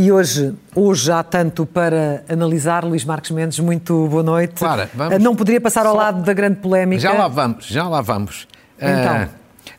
E 0.00 0.12
hoje, 0.12 0.54
hoje 0.76 1.10
há 1.10 1.24
tanto 1.24 1.66
para 1.66 2.22
analisar. 2.28 2.84
Luís 2.84 3.04
Marques 3.04 3.32
Mendes, 3.32 3.58
muito 3.58 4.06
boa 4.06 4.22
noite. 4.22 4.54
Clara, 4.54 4.88
vamos 4.94 5.18
Não 5.20 5.34
poderia 5.34 5.60
passar 5.60 5.84
ao 5.86 5.92
só- 5.92 5.98
lado 5.98 6.22
da 6.22 6.32
grande 6.32 6.60
polémica. 6.60 7.00
Já 7.00 7.12
lá 7.12 7.26
vamos, 7.26 7.66
já 7.66 7.88
lá 7.88 8.00
vamos. 8.00 8.46
Então. 8.76 8.88
Ah, 9.16 9.28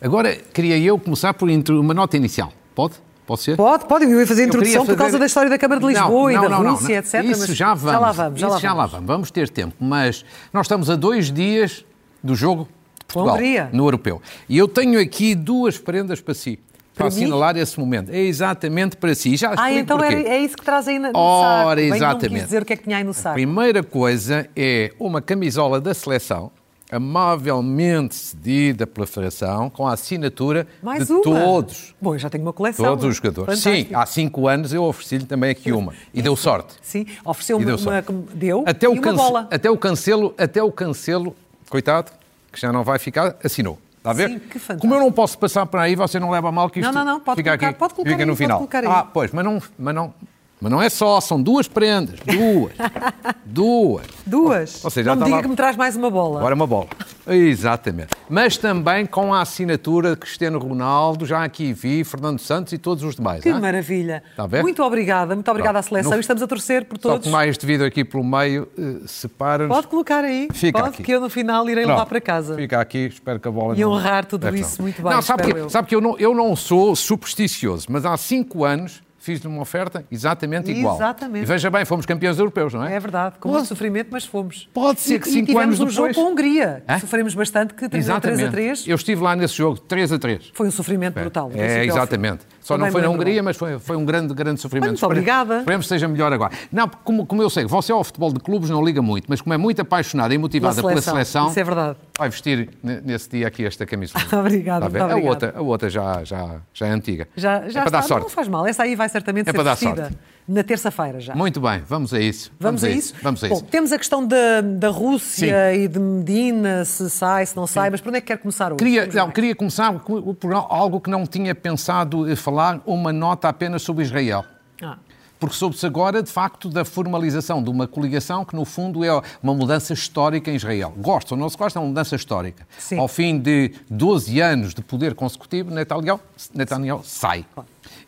agora, 0.02 0.36
queria 0.54 0.78
eu 0.78 1.00
começar 1.00 1.34
por 1.34 1.50
uma 1.50 1.94
nota 1.94 2.18
inicial. 2.18 2.52
Pode? 2.76 2.96
Pode 3.30 3.42
ser? 3.42 3.56
Pode, 3.56 3.86
pode. 3.86 4.06
Eu 4.06 4.20
ia 4.20 4.26
fazer 4.26 4.42
a 4.42 4.46
introdução 4.48 4.82
queria 4.82 4.96
por 4.96 4.98
causa 4.98 5.12
fazer- 5.12 5.20
da 5.20 5.26
história 5.28 5.50
da 5.52 5.58
Câmara 5.60 5.80
de 5.80 5.86
Não, 5.86 5.92
Lisboa 5.94 6.32
e 6.32 6.36
não, 6.36 6.42
da 6.42 6.50
não, 6.50 6.64
não, 6.64 6.72
Rússia, 6.72 6.88
não. 6.90 6.96
etc. 6.96 7.24
Isso 7.26 7.40
mas 7.48 7.56
já 7.56 7.74
vamos. 7.76 7.92
Já 7.92 8.00
lá 8.00 8.12
vamos, 8.12 8.40
já 8.40 8.48
lá 8.48 8.58
já 8.60 8.70
lá 8.74 8.76
vamos. 8.88 8.92
vamos. 8.92 9.08
Vamos 9.08 9.32
ter 9.32 9.50
tempo. 9.50 9.76
Mas 9.80 10.26
nós 10.52 10.66
estamos 10.66 10.90
a 10.90 10.96
dois 10.96 11.32
dias 11.32 11.86
do 12.24 12.36
jogo 12.36 12.64
de 13.00 13.06
Portugal 13.06 13.36
Hungria. 13.36 13.70
no 13.72 13.86
Europeu. 13.86 14.20
E 14.50 14.58
eu 14.58 14.68
tenho 14.68 15.00
aqui 15.00 15.36
duas 15.36 15.78
prendas 15.78 16.20
para 16.20 16.34
si. 16.34 16.58
Para, 16.96 17.06
Para 17.06 17.16
assinalar 17.16 17.56
esse 17.56 17.80
momento. 17.80 18.10
É 18.12 18.18
exatamente 18.20 18.98
para 18.98 19.14
si. 19.14 19.38
Já 19.38 19.54
Ah, 19.56 19.72
então 19.72 19.98
porquê. 20.00 20.16
é, 20.16 20.28
é 20.36 20.40
isso 20.40 20.58
que 20.58 20.66
traz 20.66 20.86
aí 20.88 20.98
no 21.00 21.12
Ora, 21.16 21.68
saco. 21.70 21.76
Bem, 21.76 21.90
Não 21.92 21.96
exatamente. 21.96 22.34
quis 22.34 22.44
dizer 22.46 22.62
o 22.62 22.66
que 22.66 22.74
é 22.74 22.76
que 22.76 22.84
tinha 22.84 22.98
aí 22.98 23.04
no 23.04 23.14
saco. 23.14 23.36
Primeira 23.36 23.84
coisa 23.84 24.50
é 24.56 24.92
uma 25.00 25.22
camisola 25.22 25.80
da 25.80 25.94
seleção, 25.94 26.52
amavelmente 26.92 28.16
cedida 28.16 28.86
pela 28.88 29.06
Federação, 29.06 29.70
com 29.70 29.88
a 29.88 29.94
assinatura 29.94 30.68
Mais 30.82 31.06
de 31.08 31.14
uma. 31.14 31.22
todos. 31.24 31.96
Bom, 32.02 32.16
eu 32.16 32.20
já 32.20 32.30
tenho 32.30 32.44
uma 32.44 32.54
coleção. 32.54 32.86
Todos 32.86 33.06
os 33.06 33.16
jogadores. 33.18 33.60
Fantástico. 33.62 33.90
Sim, 33.90 33.96
há 33.96 34.06
cinco 34.06 34.48
anos 34.48 34.74
eu 34.74 34.84
ofereci-lhe 34.84 35.26
também 35.26 35.52
aqui 35.52 35.72
uma. 35.72 35.94
E 36.14 36.22
deu 36.22 36.36
sorte. 36.36 36.76
Sim, 36.82 37.06
ofereceu-me 37.24 37.66
deu 37.66 37.76
uma. 37.78 38.04
Deu 38.34 38.64
Até 38.66 38.86
e 38.86 38.90
o, 38.90 39.02
cance- 39.02 39.18
bola. 39.18 39.48
até 39.52 39.70
o 39.70 39.78
cancelo, 39.78 40.34
até 40.38 40.64
o 40.64 40.72
cancelo, 40.72 41.36
coitado, 41.70 42.12
que 42.52 42.60
já 42.60 42.72
não 42.72 42.84
vai 42.84 42.98
ficar, 43.00 43.36
assinou. 43.44 43.78
Está 43.98 44.12
a 44.12 44.14
ver? 44.14 44.30
Sim, 44.30 44.40
que 44.40 44.58
fantástico. 44.60 44.80
Como 44.82 44.96
eu 44.96 45.00
não 45.00 45.12
posso 45.12 45.38
passar 45.38 45.66
para 45.66 45.82
aí, 45.82 45.96
você 45.96 46.20
não 46.20 46.30
leva 46.32 46.48
a 46.48 46.52
mal 46.52 46.70
que 46.70 46.80
isto 46.80 46.92
Não, 46.92 47.04
não, 47.06 47.14
não, 47.16 47.20
pode 47.20 47.38
fica 47.38 47.50
colocar- 47.52 47.68
aqui, 47.68 47.78
pode 47.80 47.94
colocar 47.94 48.12
fica 48.12 48.24
aí, 48.24 48.28
no 48.28 48.36
final. 48.36 48.68
Ah, 48.88 49.04
pois, 49.04 49.32
mas 49.32 49.44
não, 49.44 49.62
mas 49.78 49.94
não, 49.94 50.14
mas 50.62 50.72
não 50.72 50.82
é 50.82 50.90
só, 50.90 51.20
são 51.22 51.42
duas 51.42 51.68
prendas, 51.68 52.20
duas, 52.26 52.74
duas. 53.46 54.06
Duas. 54.26 54.84
Ou 54.86 54.92
seja, 54.92 55.12
já 55.12 55.16
não 55.16 55.24
me 55.26 55.32
diga 55.32 55.42
que 55.44 55.48
me 55.50 55.56
traz 55.56 55.76
mais 55.76 55.96
uma 55.96 56.10
bola. 56.12 56.40
Agora 56.40 56.54
uma 56.54 56.68
bola. 56.68 56.88
Exatamente. 57.28 58.10
Mas 58.30 58.58
também 58.58 59.06
com 59.06 59.34
a 59.34 59.42
assinatura 59.42 60.12
de 60.12 60.18
CristianoRonaldo, 60.18 61.26
já 61.26 61.44
aqui 61.44 61.74
vi, 61.74 62.04
Fernando 62.04 62.40
Santos 62.40 62.74
e 62.74 62.78
todos 62.78 63.04
os 63.04 63.16
demais. 63.16 63.42
Que 63.42 63.50
hã? 63.50 63.60
maravilha. 63.60 64.24
Está 64.30 64.46
ver? 64.46 64.62
Muito 64.62 64.84
obrigada, 64.84 65.34
muito 65.36 65.50
obrigada 65.50 65.80
à 65.80 65.82
Pronto. 65.82 65.90
seleção. 65.90 66.12
No- 66.14 66.20
estamos 66.20 66.44
a 66.44 66.48
torcer 66.48 66.86
por 66.86 66.98
Só 67.00 67.10
todos. 67.12 67.26
que 67.26 67.32
mais 67.32 67.58
devido 67.58 67.84
aqui 67.84 68.04
pelo 68.04 68.24
meio, 68.24 68.68
eh, 68.78 68.98
separa-nos. 69.08 69.76
Pode 69.76 69.88
colocar 69.88 70.24
aí. 70.24 70.48
Fica 70.54 70.80
Pode, 70.80 70.94
aqui. 70.96 71.04
que 71.04 71.12
eu 71.12 71.20
no 71.22 71.30
final 71.30 71.68
irei 71.70 71.86
levar 71.86 71.96
Pronto, 71.98 72.10
para 72.10 72.22
casa. 72.22 72.56
Fica 72.56 72.80
aqui, 72.80 73.08
espero 73.08 73.40
que 73.40 73.48
a 73.48 73.52
bola 73.52 73.76
E 73.76 73.82
não... 73.82 73.92
honrar 73.92 74.26
tudo 74.26 74.42
Deve 74.42 74.60
isso 74.60 74.82
muito 74.82 75.02
bem, 75.02 75.12
Não, 75.12 75.22
sabe 75.22 75.44
que, 75.52 75.58
eu. 75.60 75.70
sabe 75.70 75.88
que 75.88 75.96
eu 75.96 76.02
não, 76.02 76.18
eu 76.20 76.34
não 76.36 76.56
sou 76.56 76.96
supersticioso, 76.96 77.88
mas 77.90 78.06
há 78.06 78.16
cinco 78.18 78.64
anos 78.66 79.02
fiz-lhe 79.30 79.48
uma 79.48 79.62
oferta 79.62 80.04
exatamente 80.12 80.72
igual. 80.72 80.96
Exatamente. 80.96 81.44
E 81.44 81.46
veja 81.46 81.70
bem, 81.70 81.86
fomos 81.86 82.06
campeões 82.06 82.40
europeus, 82.40 82.74
não 82.74 82.84
é? 82.84 82.96
É 82.96 83.00
verdade, 83.00 83.36
com 83.40 83.50
muito 83.50 83.66
sofrimento, 83.68 84.08
mas 84.12 84.26
fomos. 84.26 84.68
Pode 84.74 85.00
ser 85.00 85.16
E- 85.16 85.20
que 85.20 85.30
e 85.30 85.32
cinco 85.32 85.46
tivemos 85.48 85.80
anos 85.80 85.80
um 85.80 85.96
jogo 85.96 86.08
depois- 86.10 86.16
com 86.16 86.30
a 86.30 86.32
Hungria. 86.32 86.84
Hã? 86.88 87.00
Sofremos 87.00 87.34
bastante, 87.36 87.74
que 87.76 87.88
3 87.88 88.10
a 88.10 88.20
3 88.20 88.40
a 88.40 88.42
Exatamente. 88.44 88.52
3 88.52 88.88
Eu 88.88 88.96
estive 88.96 89.22
lá 89.22 89.36
nesse 89.36 89.54
jogo, 89.56 89.80
3 89.80 90.12
a 90.12 90.18
3. 90.20 90.52
foi 90.54 90.68
um 90.68 90.72
sofrimento 90.72 91.14
brutal. 91.20 91.52
É, 91.54 91.76
ao 91.78 91.82
fim. 91.84 91.88
exatamente. 91.90 92.40
Só 92.70 92.76
Também 92.76 92.86
não 92.86 92.92
foi 92.92 93.02
na 93.02 93.10
Hungria, 93.10 93.42
mas 93.42 93.58
foi, 93.58 93.80
foi 93.80 93.98
um 93.98 94.06
grande, 94.06 94.32
grande 94.32 94.62
sofrimento. 94.62 94.90
Muito 94.92 95.04
obrigada. 95.08 95.58
Esperemos 95.62 95.88
que 95.88 95.90
seja 95.90 96.08
melhor 96.08 96.32
agora. 96.32 96.54
Não, 96.72 96.88
como, 96.88 97.26
como 97.26 97.42
eu 97.42 97.50
sei, 97.50 97.66
você 97.66 97.92
ao 97.92 98.04
futebol 98.04 98.32
de 98.32 98.40
clubes 98.40 98.70
não 98.70 98.86
liga 98.86 99.02
muito, 99.02 99.26
mas 99.28 99.42
como 99.42 99.56
é 99.56 99.58
muito 99.58 99.82
apaixonada 99.82 100.36
e 100.36 100.38
motivada 100.38 100.76
Pela 100.76 100.90
pela 100.90 101.02
seleção. 101.02 101.46
seleção, 101.46 101.50
Isso 101.50 101.60
é 101.60 101.64
verdade. 101.64 101.98
vai 102.20 102.30
vestir 102.30 102.70
ne- 102.84 103.02
nesse 103.04 103.28
dia 103.28 103.48
aqui 103.48 103.66
esta 103.66 103.88
camisola. 103.88 104.24
Obrigada, 104.40 104.86
a 104.86 105.14
a, 105.14 105.16
outra, 105.18 105.54
a 105.58 105.62
outra 105.62 105.90
já, 105.90 106.24
já, 106.24 106.58
já 106.72 106.86
é 106.86 106.92
antiga. 106.92 107.28
Já, 107.36 107.64
é 107.66 107.70
já 107.72 107.82
para 107.82 107.90
dar 107.90 107.98
está, 108.02 108.08
sorte. 108.08 108.24
não 108.26 108.30
faz 108.30 108.48
mal. 108.48 108.68
Essa 108.68 108.84
aí 108.84 108.96
vai 108.96 109.10
certamente 109.10 109.48
É 109.50 109.52
ser 109.52 109.56
para 109.56 109.64
dar 109.64 109.72
vestida 109.72 110.02
sorte. 110.04 110.18
Na 110.50 110.64
terça-feira 110.64 111.20
já. 111.20 111.36
Muito 111.36 111.62
bem, 111.62 111.82
vamos 111.88 112.14
a 112.14 112.20
isso. 112.20 112.52
Vamos, 112.60 112.84
a 112.84 112.90
isso? 112.90 113.14
Vamos 113.22 113.44
a 113.44 113.48
Bom, 113.48 113.56
isso. 113.56 113.64
temos 113.66 113.92
a 113.92 113.98
questão 114.00 114.26
da, 114.26 114.62
da 114.62 114.90
Rússia 114.90 115.76
e 115.76 115.88
de 115.88 116.00
Medina, 116.00 116.84
se 116.86 117.08
sai, 117.10 117.46
se 117.46 117.56
não 117.56 117.68
sai, 117.68 117.90
mas 117.92 118.02
por 118.02 118.10
onde 118.10 118.18
é 118.18 118.22
que 118.22 118.28
quer 118.28 118.38
começar 118.38 118.72
hoje? 118.72 118.78
Queria, 118.78 119.02
Vamos 119.02 119.16
não, 119.16 119.32
queria 119.32 119.56
começar 119.56 119.94
com- 120.00 120.34
por 120.34 120.54
algo 120.54 121.00
que 121.00 121.10
não 121.10 121.26
tinha 121.28 121.54
pensado 121.54 122.30
eh, 122.30 122.36
falar, 122.36 122.82
uma 122.86 123.14
nota 123.14 123.48
apenas 123.48 123.84
sobre 123.84 124.04
Israel. 124.04 124.44
Ah, 124.82 124.98
Porque 125.40 125.56
soube-se 125.56 125.86
agora, 125.86 126.22
de 126.24 126.32
facto, 126.32 126.68
da 126.68 126.84
formalização 126.84 127.64
de 127.64 127.70
uma 127.70 127.88
coligação 127.88 128.44
que, 128.44 128.56
no 128.56 128.66
fundo, 128.66 129.04
é 129.06 129.22
uma 129.42 129.54
mudança 129.54 129.94
histórica 129.94 130.52
em 130.52 130.56
Israel. 130.56 130.94
Gosta 130.98 131.34
ou 131.36 131.40
não 131.40 131.48
se 131.50 131.56
gosta, 131.58 131.78
é 131.78 131.82
uma 131.82 131.88
mudança 131.88 132.16
histórica. 132.16 132.68
Sim. 132.78 132.98
Ao 132.98 133.08
fim 133.08 133.40
de 133.40 133.72
12 133.90 134.42
anos 134.42 134.74
de 134.74 134.82
poder 134.82 135.14
consecutivo, 135.16 135.72
Netanyahu, 135.72 136.20
Netanyahu 136.54 137.02
sai. 137.06 137.46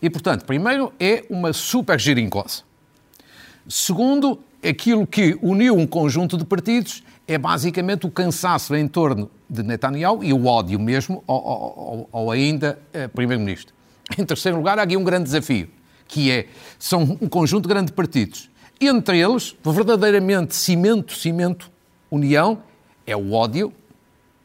E, 0.01 0.09
portanto, 0.09 0.45
primeiro, 0.45 0.91
é 0.99 1.23
uma 1.29 1.53
super 1.53 1.99
geringonça. 1.99 2.63
Segundo, 3.67 4.39
aquilo 4.67 5.05
que 5.05 5.37
uniu 5.41 5.75
um 5.77 5.85
conjunto 5.85 6.37
de 6.37 6.43
partidos 6.45 7.03
é 7.27 7.37
basicamente 7.37 8.05
o 8.05 8.11
cansaço 8.11 8.75
em 8.75 8.87
torno 8.87 9.29
de 9.49 9.61
Netanyahu 9.63 10.23
e 10.23 10.33
o 10.33 10.45
ódio 10.45 10.79
mesmo 10.79 11.23
ao- 11.27 11.47
ao- 11.47 12.09
ao 12.11 12.31
ainda 12.31 12.79
eh, 12.93 13.07
Primeiro-Ministro. 13.07 13.73
Em 14.17 14.25
terceiro 14.25 14.57
lugar, 14.57 14.77
há 14.79 14.81
aqui 14.81 14.97
um 14.97 15.03
grande 15.03 15.25
desafio, 15.25 15.69
que 16.07 16.31
é, 16.31 16.47
são 16.79 17.17
um 17.21 17.29
conjunto 17.29 17.67
de 17.67 17.73
grandes 17.73 17.93
partidos. 17.93 18.49
Entre 18.79 19.19
eles, 19.19 19.55
verdadeiramente 19.63 20.55
cimento, 20.55 21.13
cimento, 21.15 21.71
união, 22.09 22.57
é 23.05 23.15
o 23.15 23.31
ódio 23.33 23.71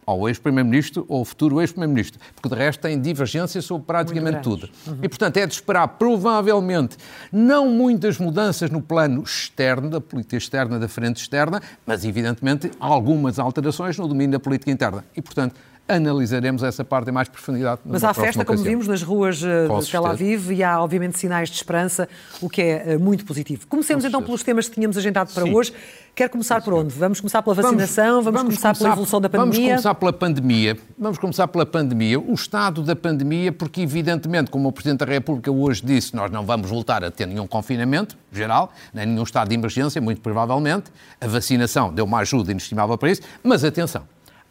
ao 0.07 0.29
ex-primeiro-ministro 0.29 1.05
ou 1.09 1.19
ao 1.19 1.25
futuro 1.25 1.61
ex-primeiro-ministro, 1.61 2.21
porque 2.35 2.49
de 2.49 2.55
resto 2.55 2.81
tem 2.81 2.99
divergência 3.01 3.61
sobre 3.61 3.85
praticamente 3.87 4.41
tudo. 4.41 4.71
grandes. 4.85 5.05
E, 5.05 5.09
portanto, 5.09 5.37
é 5.39 5.47
de 5.47 5.55
esperar, 5.55 5.89
provavelmente, 5.89 6.97
não 7.33 7.69
muitas 7.69 8.19
mudanças 8.19 8.71
no 8.71 8.81
plano 8.81 9.23
externo, 9.23 9.91
da 9.91 10.01
política 10.01 10.37
externa, 10.37 10.79
da 10.79 10.89
frente 10.89 11.17
externa, 11.17 11.61
mas, 11.85 12.05
evidentemente, 12.05 12.71
algumas 12.79 13.39
alterações 13.41 13.99
no 13.99 14.07
domínio 14.07 14.33
da 14.33 14.41
política 14.41 14.71
interna. 14.71 15.05
E, 15.17 15.21
portanto, 15.21 15.57
analisaremos 15.89 16.63
essa 16.63 16.85
parte 16.85 17.09
em 17.09 17.13
mais 17.13 17.29
profundidade. 17.29 17.81
Mas 17.85 18.03
há 18.03 18.13
festa, 18.13 18.45
como 18.45 18.59
ocasião. 18.59 18.65
vimos, 18.65 18.89
nas 18.89 19.03
ruas 19.03 19.43
eh, 19.43 19.67
Com 19.69 19.79
de 19.79 19.91
Tel 19.91 20.07
Aviv 20.07 20.51
e 20.51 20.63
há, 20.63 20.83
obviamente, 20.83 21.19
sinais 21.19 21.49
de 21.49 21.57
esperança, 21.57 22.09
o 22.41 22.49
que 22.49 22.63
é 22.63 22.93
eh, 22.93 22.99
muito 22.99 23.25
positivo. 23.25 23.67
Comecemos 23.67 24.05
então 24.05 24.23
pelos 24.23 24.43
temas 24.43 24.69
que 24.69 24.75
tínhamos 24.75 24.97
agendado 24.97 25.33
para 25.33 25.45
Sim. 25.45 25.55
hoje. 25.55 25.73
Quer 26.15 26.31
começar 26.31 26.63
por 26.63 26.73
onde? 26.73 26.95
Vamos 26.95 27.21
começar 27.21 27.43
pela 27.43 27.55
vacinação? 27.55 28.23
Vamos, 28.23 28.43
começar, 28.43 28.75
pela 28.75 28.93
evolução 28.93 29.21
da 29.21 29.29
Vamos 29.29 29.49
pandemia? 29.49 29.73
começar 29.73 29.95
pela 29.95 30.13
pandemia. 30.15 30.79
Vamos 30.99 31.19
começar 31.19 31.47
pela 31.47 31.67
pandemia. 31.67 32.19
O 32.19 32.33
estado 32.33 32.83
da 32.83 32.97
pandemia, 32.97 33.53
porque 33.53 33.83
evidentemente, 33.83 34.51
como 34.51 34.67
o 34.67 34.73
Presidente 34.73 35.01
da 35.01 35.13
República 35.13 35.53
hoje 35.53 35.83
disse, 35.85 36.17
nós 36.17 36.31
não 36.31 36.43
vamos 36.43 36.71
voltar 36.71 37.05
a 37.05 37.11
ter 37.11 37.27
nenhum 37.27 37.47
confinamento 37.47 38.17
geral, 38.33 38.73
nem 38.95 39.05
nenhum 39.05 39.25
estado 39.25 39.49
de 39.49 39.55
emergência, 39.55 40.01
muito 40.01 40.23
provavelmente. 40.23 40.91
A 41.21 41.27
vacinação 41.27 41.93
deu 41.93 42.07
uma 42.07 42.21
ajuda 42.21 42.51
inestimável 42.51 42.97
para 42.97 43.11
isso. 43.11 43.21
Mas 43.43 43.63
atenção, 43.63 44.05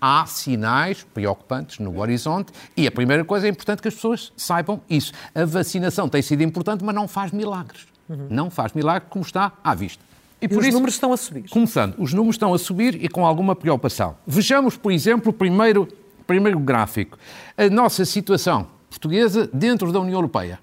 há 0.06 0.24
sinais 0.28 1.04
preocupantes 1.04 1.80
no 1.80 2.00
horizonte 2.00 2.54
e 2.78 2.86
a 2.86 2.92
primeira 2.92 3.26
coisa 3.26 3.48
é 3.48 3.50
importante 3.50 3.82
que 3.82 3.88
as 3.88 3.96
pessoas 3.96 4.32
saibam 4.38 4.80
isso. 4.88 5.12
A 5.34 5.46
vacinação 5.46 6.08
tem 6.08 6.22
sido 6.22 6.44
importante, 6.44 6.84
mas 6.84 6.94
não 6.94 7.08
faz 7.08 7.32
milagres. 7.32 7.88
Não 8.30 8.52
faz 8.52 8.74
milagre 8.74 9.08
como 9.10 9.26
está 9.26 9.54
à 9.64 9.74
vista. 9.74 10.04
E 10.40 10.46
os 10.46 10.72
números 10.72 10.94
estão 10.94 11.12
a 11.12 11.18
subir. 11.18 11.50
Começando, 11.50 11.96
os 11.98 12.14
números 12.14 12.36
estão 12.36 12.54
a 12.54 12.60
subir 12.60 13.04
e 13.04 13.10
com 13.10 13.26
alguma 13.26 13.56
preocupação. 13.56 14.16
Vejamos, 14.28 14.78
por 14.78 14.92
exemplo, 14.92 15.32
o 15.32 15.34
primeiro, 15.34 15.88
primeiro 16.28 16.60
gráfico. 16.60 17.18
A 17.58 17.68
nossa 17.68 18.06
situação 18.06 18.68
portuguesa 18.88 19.50
dentro 19.52 19.92
da 19.92 20.00
União 20.00 20.18
Europeia. 20.18 20.60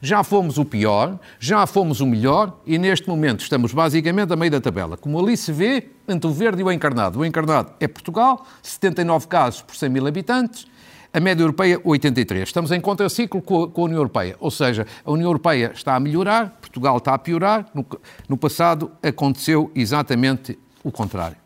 Já 0.00 0.24
fomos 0.24 0.58
o 0.58 0.64
pior, 0.64 1.18
já 1.38 1.66
fomos 1.66 2.00
o 2.00 2.06
melhor 2.06 2.60
e 2.66 2.78
neste 2.78 3.08
momento 3.08 3.40
estamos 3.40 3.72
basicamente 3.72 4.32
a 4.32 4.36
meio 4.36 4.50
da 4.50 4.60
tabela. 4.60 4.96
Como 4.96 5.18
ali 5.18 5.36
se 5.36 5.52
vê, 5.52 5.90
entre 6.08 6.28
o 6.28 6.32
verde 6.32 6.62
e 6.62 6.64
o 6.64 6.72
encarnado. 6.72 7.18
O 7.18 7.24
encarnado 7.24 7.72
é 7.78 7.86
Portugal, 7.86 8.46
79 8.62 9.26
casos 9.28 9.62
por 9.62 9.76
100 9.76 9.88
mil 9.88 10.06
habitantes, 10.06 10.66
a 11.12 11.20
média 11.20 11.42
europeia 11.42 11.80
83. 11.84 12.48
Estamos 12.48 12.72
em 12.72 12.80
contraciclo 12.80 13.42
com 13.42 13.70
a, 13.74 13.84
União 13.84 13.98
Europeia, 13.98 14.36
ou 14.40 14.50
seja, 14.50 14.86
a 15.04 15.10
União 15.10 15.28
Europeia 15.28 15.72
está 15.74 15.94
a 15.94 16.00
melhorar, 16.00 16.56
Portugal 16.60 16.96
está 16.96 17.12
a 17.14 17.18
piorar. 17.18 17.66
No, 17.74 17.84
no 18.28 18.36
passado 18.36 18.90
aconteceu 19.02 19.70
exatamente 19.74 20.58
o 20.82 20.90
contrário. 20.90 21.36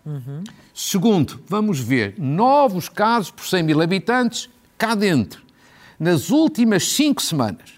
Segundo, 0.72 1.40
vamos 1.49 1.81
ver 1.81 2.14
novos 2.19 2.88
casos 2.88 3.31
por 3.31 3.44
100 3.44 3.62
mil 3.62 3.82
habitantes 3.82 4.49
cá 4.78 4.94
dentro. 4.94 5.42
Nas 5.99 6.31
últimas 6.31 6.88
cinco 6.88 7.22
semanas, 7.22 7.75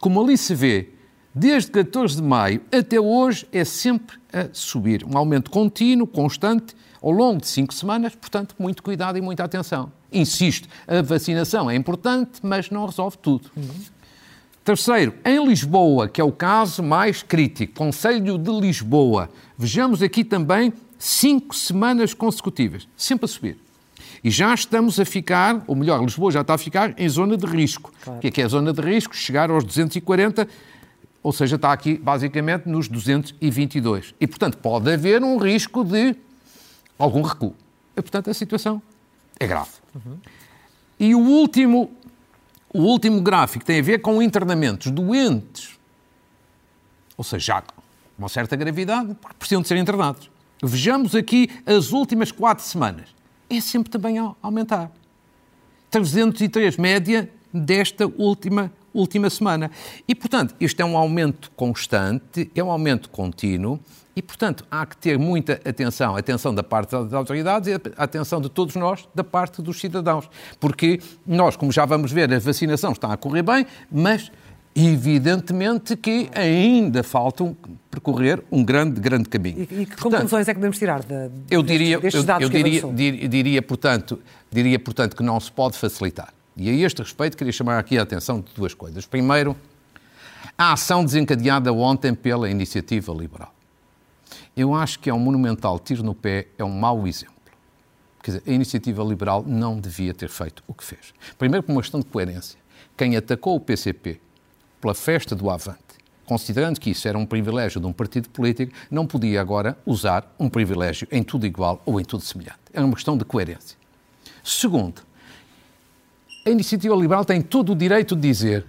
como 0.00 0.20
ali 0.20 0.36
se 0.36 0.54
vê, 0.54 0.88
desde 1.34 1.70
14 1.70 2.16
de 2.16 2.22
maio 2.22 2.62
até 2.72 2.98
hoje 2.98 3.46
é 3.52 3.64
sempre 3.64 4.18
a 4.32 4.48
subir. 4.52 5.04
Um 5.04 5.16
aumento 5.16 5.50
contínuo, 5.50 6.06
constante, 6.06 6.74
ao 7.02 7.10
longo 7.10 7.40
de 7.40 7.48
cinco 7.48 7.72
semanas, 7.72 8.14
portanto, 8.14 8.54
muito 8.58 8.82
cuidado 8.82 9.18
e 9.18 9.20
muita 9.20 9.44
atenção. 9.44 9.92
Insisto, 10.12 10.68
a 10.88 11.02
vacinação 11.02 11.70
é 11.70 11.76
importante, 11.76 12.40
mas 12.42 12.70
não 12.70 12.86
resolve 12.86 13.16
tudo. 13.18 13.50
Terceiro, 14.64 15.14
em 15.24 15.46
Lisboa, 15.46 16.08
que 16.08 16.20
é 16.20 16.24
o 16.24 16.32
caso 16.32 16.82
mais 16.82 17.22
crítico, 17.22 17.74
Conselho 17.74 18.36
de 18.38 18.50
Lisboa. 18.50 19.30
Vejamos 19.56 20.02
aqui 20.02 20.24
também 20.24 20.72
cinco 20.98 21.54
semanas 21.54 22.12
consecutivas, 22.12 22.86
sempre 22.96 23.24
a 23.24 23.28
subir. 23.28 23.69
E 24.22 24.30
já 24.30 24.52
estamos 24.54 24.98
a 25.00 25.04
ficar, 25.04 25.62
ou 25.66 25.74
melhor, 25.74 26.02
Lisboa 26.02 26.30
já 26.30 26.40
está 26.40 26.54
a 26.54 26.58
ficar 26.58 26.94
em 26.98 27.08
zona 27.08 27.36
de 27.36 27.46
risco. 27.46 27.92
Claro. 28.02 28.18
O 28.18 28.20
que 28.20 28.28
é 28.28 28.30
que 28.30 28.42
é 28.42 28.44
a 28.44 28.48
zona 28.48 28.72
de 28.72 28.80
risco? 28.80 29.14
Chegar 29.14 29.50
aos 29.50 29.64
240, 29.64 30.46
ou 31.22 31.32
seja, 31.32 31.56
está 31.56 31.72
aqui 31.72 31.98
basicamente 31.98 32.68
nos 32.68 32.88
222. 32.88 34.14
E, 34.20 34.26
portanto, 34.26 34.58
pode 34.58 34.92
haver 34.92 35.22
um 35.22 35.36
risco 35.38 35.84
de 35.84 36.16
algum 36.98 37.22
recuo. 37.22 37.54
E, 37.96 38.02
portanto, 38.02 38.30
a 38.30 38.34
situação 38.34 38.82
é 39.38 39.46
grave. 39.46 39.70
Uhum. 39.94 40.18
E 40.98 41.14
o 41.14 41.18
último, 41.18 41.90
o 42.72 42.80
último 42.80 43.20
gráfico 43.22 43.64
tem 43.64 43.80
a 43.80 43.82
ver 43.82 44.00
com 44.00 44.22
internamentos 44.22 44.90
doentes, 44.92 45.78
ou 47.16 47.24
seja, 47.24 47.44
já 47.44 47.62
com 47.62 47.80
uma 48.18 48.28
certa 48.28 48.54
gravidade, 48.54 49.14
porque 49.14 49.36
precisam 49.38 49.62
de 49.62 49.68
ser 49.68 49.78
internados. 49.78 50.30
Vejamos 50.62 51.14
aqui 51.14 51.48
as 51.64 51.90
últimas 51.90 52.30
quatro 52.30 52.62
semanas. 52.62 53.08
É 53.50 53.60
sempre 53.60 53.90
também 53.90 54.18
a 54.18 54.32
aumentar. 54.40 54.92
303 55.90 56.76
média 56.76 57.28
desta 57.52 58.06
última, 58.06 58.72
última 58.94 59.28
semana. 59.28 59.70
E, 60.06 60.14
portanto, 60.14 60.54
este 60.60 60.80
é 60.80 60.84
um 60.84 60.96
aumento 60.96 61.50
constante, 61.56 62.48
é 62.54 62.62
um 62.62 62.70
aumento 62.70 63.10
contínuo, 63.10 63.80
e, 64.14 64.22
portanto, 64.22 64.64
há 64.70 64.84
que 64.84 64.96
ter 64.96 65.18
muita 65.18 65.54
atenção, 65.64 66.16
atenção 66.16 66.54
da 66.54 66.62
parte 66.62 66.90
das 66.90 67.12
autoridades 67.12 67.68
e 67.68 67.80
atenção 67.96 68.40
de 68.40 68.48
todos 68.48 68.76
nós, 68.76 69.08
da 69.14 69.24
parte 69.24 69.62
dos 69.62 69.80
cidadãos. 69.80 70.28
Porque 70.58 71.00
nós, 71.26 71.56
como 71.56 71.72
já 71.72 71.84
vamos 71.84 72.12
ver, 72.12 72.32
a 72.32 72.38
vacinação 72.38 72.92
está 72.92 73.12
a 73.12 73.16
correr 73.16 73.42
bem, 73.42 73.66
mas 73.90 74.30
evidentemente 74.74 75.96
que 75.96 76.30
ainda 76.34 77.02
falta 77.02 77.54
percorrer 77.90 78.42
um 78.50 78.64
grande, 78.64 79.00
grande 79.00 79.28
caminho. 79.28 79.58
E, 79.58 79.62
e 79.62 79.66
que 79.86 79.96
portanto, 79.96 80.12
conclusões 80.12 80.48
é 80.48 80.54
que 80.54 80.60
devemos 80.60 80.78
tirar 80.78 81.02
de, 81.02 81.30
eu 81.50 81.62
diria, 81.62 81.98
destes 81.98 82.24
dados 82.24 82.48
eu, 82.48 82.56
eu 82.56 82.64
diria, 82.64 82.92
diria, 82.92 83.28
diria, 83.28 83.62
portanto, 83.62 84.20
diria, 84.50 84.78
portanto, 84.78 85.16
que 85.16 85.22
não 85.22 85.38
se 85.40 85.50
pode 85.50 85.76
facilitar. 85.76 86.32
E 86.56 86.68
a 86.68 86.72
este 86.72 87.02
respeito 87.02 87.36
queria 87.36 87.52
chamar 87.52 87.78
aqui 87.78 87.98
a 87.98 88.02
atenção 88.02 88.40
de 88.40 88.52
duas 88.54 88.74
coisas. 88.74 89.06
Primeiro, 89.06 89.56
a 90.56 90.72
ação 90.72 91.04
desencadeada 91.04 91.72
ontem 91.72 92.14
pela 92.14 92.48
Iniciativa 92.50 93.12
Liberal 93.12 93.54
eu 94.56 94.74
acho 94.74 94.98
que 94.98 95.08
é 95.08 95.14
um 95.14 95.18
monumental 95.18 95.78
tiro 95.78 96.02
no 96.02 96.14
pé, 96.14 96.48
é 96.58 96.64
um 96.64 96.70
mau 96.70 97.06
exemplo. 97.06 97.34
Quer 98.22 98.32
dizer, 98.32 98.42
a 98.46 98.50
iniciativa 98.52 99.02
liberal 99.02 99.42
não 99.46 99.80
devia 99.80 100.12
ter 100.12 100.28
feito 100.28 100.62
o 100.66 100.74
que 100.74 100.84
fez. 100.84 101.14
Primeiro, 101.38 101.62
por 101.64 101.72
uma 101.72 101.80
questão 101.80 102.00
de 102.00 102.06
coerência. 102.06 102.58
Quem 102.96 103.16
atacou 103.16 103.56
o 103.56 103.60
PCP 103.60 104.20
pela 104.80 104.94
festa 104.94 105.34
do 105.34 105.50
Avante, 105.50 105.78
considerando 106.24 106.80
que 106.80 106.90
isso 106.90 107.06
era 107.06 107.18
um 107.18 107.26
privilégio 107.26 107.80
de 107.80 107.86
um 107.86 107.92
partido 107.92 108.28
político, 108.30 108.72
não 108.90 109.06
podia 109.06 109.40
agora 109.40 109.76
usar 109.84 110.34
um 110.38 110.48
privilégio 110.48 111.06
em 111.10 111.22
tudo 111.22 111.46
igual 111.46 111.82
ou 111.84 112.00
em 112.00 112.04
tudo 112.04 112.22
semelhante. 112.22 112.58
É 112.72 112.80
uma 112.80 112.94
questão 112.94 113.16
de 113.16 113.24
coerência. 113.24 113.76
Segundo, 114.42 115.02
a 116.46 116.50
iniciativa 116.50 116.94
liberal 116.94 117.24
tem 117.24 117.42
todo 117.42 117.72
o 117.72 117.76
direito 117.76 118.14
de 118.14 118.22
dizer 118.22 118.64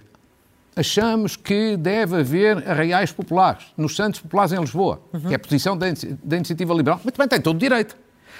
achamos 0.74 1.36
que 1.36 1.76
deve 1.76 2.16
haver 2.16 2.68
arraiais 2.68 3.12
populares, 3.12 3.66
nos 3.76 3.94
Santos 3.94 4.20
Populares 4.20 4.52
em 4.52 4.60
Lisboa, 4.60 5.02
uhum. 5.12 5.20
que 5.20 5.32
é 5.32 5.36
a 5.36 5.38
posição 5.38 5.76
da, 5.76 5.86
da 6.22 6.36
Iniciativa 6.36 6.72
Liberal. 6.74 7.00
Muito 7.04 7.16
bem, 7.16 7.28
tem 7.28 7.40
todo 7.40 7.56
o 7.56 7.58
direito. 7.58 7.96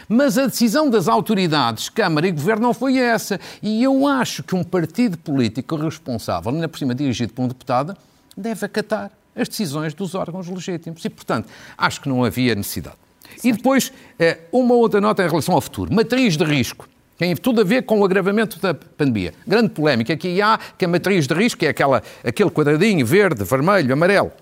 Mas 0.08 0.38
a 0.38 0.46
decisão 0.46 0.88
das 0.88 1.08
autoridades, 1.08 1.88
Câmara 1.88 2.26
e 2.26 2.32
Governo, 2.32 2.62
não 2.62 2.74
foi 2.74 2.98
essa. 2.98 3.40
E 3.62 3.82
eu 3.82 4.06
acho 4.06 4.42
que 4.42 4.54
um 4.54 4.62
partido 4.64 5.16
político 5.18 5.76
responsável, 5.76 6.52
ainda 6.52 6.68
por 6.68 6.78
cima 6.78 6.94
dirigido 6.94 7.32
por 7.32 7.42
um 7.42 7.48
deputado, 7.48 7.96
deve 8.36 8.64
acatar 8.64 9.10
as 9.34 9.48
decisões 9.48 9.94
dos 9.94 10.14
órgãos 10.14 10.48
legítimos. 10.48 11.04
E, 11.04 11.10
portanto, 11.10 11.48
acho 11.76 12.00
que 12.00 12.08
não 12.08 12.24
havia 12.24 12.54
necessidade. 12.54 12.96
Certo. 13.28 13.44
E 13.46 13.52
depois, 13.52 13.92
eh, 14.18 14.40
uma 14.52 14.74
outra 14.74 15.00
nota 15.00 15.24
em 15.24 15.28
relação 15.28 15.54
ao 15.54 15.60
futuro. 15.60 15.92
Matriz 15.92 16.36
de 16.36 16.44
risco 16.44 16.88
tem 17.18 17.36
tudo 17.36 17.60
a 17.60 17.64
ver 17.64 17.82
com 17.82 18.00
o 18.00 18.04
agravamento 18.04 18.58
da 18.58 18.74
pandemia. 18.74 19.32
Grande 19.46 19.70
polémica 19.70 20.12
aqui 20.12 20.42
há 20.42 20.58
que 20.76 20.84
a 20.84 20.88
matriz 20.88 21.26
de 21.26 21.34
risco, 21.34 21.60
que 21.60 21.66
é 21.66 21.68
aquela, 21.68 22.02
aquele 22.24 22.50
quadradinho 22.50 23.06
verde, 23.06 23.44
vermelho, 23.44 23.92
amarelo, 23.92 24.32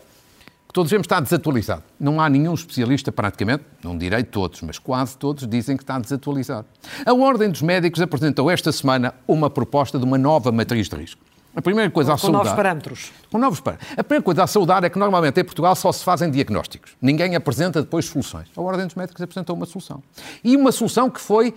que 0.70 0.74
todos 0.74 0.88
vemos 0.88 1.04
está 1.04 1.18
desatualizado. 1.18 1.82
Não 1.98 2.20
há 2.20 2.28
nenhum 2.28 2.54
especialista, 2.54 3.10
praticamente, 3.10 3.64
não 3.82 3.98
direi 3.98 4.22
todos, 4.22 4.62
mas 4.62 4.78
quase 4.78 5.16
todos, 5.16 5.44
dizem 5.44 5.76
que 5.76 5.82
está 5.82 5.98
desatualizado. 5.98 6.64
A 7.04 7.12
Ordem 7.12 7.50
dos 7.50 7.60
Médicos 7.60 8.00
apresentou 8.00 8.48
esta 8.48 8.70
semana 8.70 9.12
uma 9.26 9.50
proposta 9.50 9.98
de 9.98 10.04
uma 10.04 10.16
nova 10.16 10.52
matriz 10.52 10.88
de 10.88 10.94
risco. 10.94 11.20
A 11.56 11.60
primeira 11.60 11.90
coisa 11.90 12.10
com, 12.10 12.14
a 12.14 12.18
saudar... 12.18 12.38
Com 12.38 12.44
novos 12.44 12.56
parâmetros. 12.56 13.12
Com 13.32 13.38
novos 13.38 13.58
parâmetros. 13.58 13.98
A 13.98 14.04
primeira 14.04 14.22
coisa 14.22 14.44
a 14.44 14.46
saudar 14.46 14.84
é 14.84 14.88
que 14.88 14.96
normalmente 14.96 15.40
em 15.40 15.44
Portugal 15.44 15.74
só 15.74 15.90
se 15.90 16.04
fazem 16.04 16.30
diagnósticos. 16.30 16.92
Ninguém 17.02 17.34
apresenta 17.34 17.82
depois 17.82 18.04
soluções. 18.04 18.46
A 18.56 18.60
Ordem 18.60 18.86
dos 18.86 18.94
Médicos 18.94 19.20
apresentou 19.20 19.56
uma 19.56 19.66
solução. 19.66 20.00
E 20.44 20.56
uma 20.56 20.70
solução 20.70 21.10
que 21.10 21.20
foi 21.20 21.52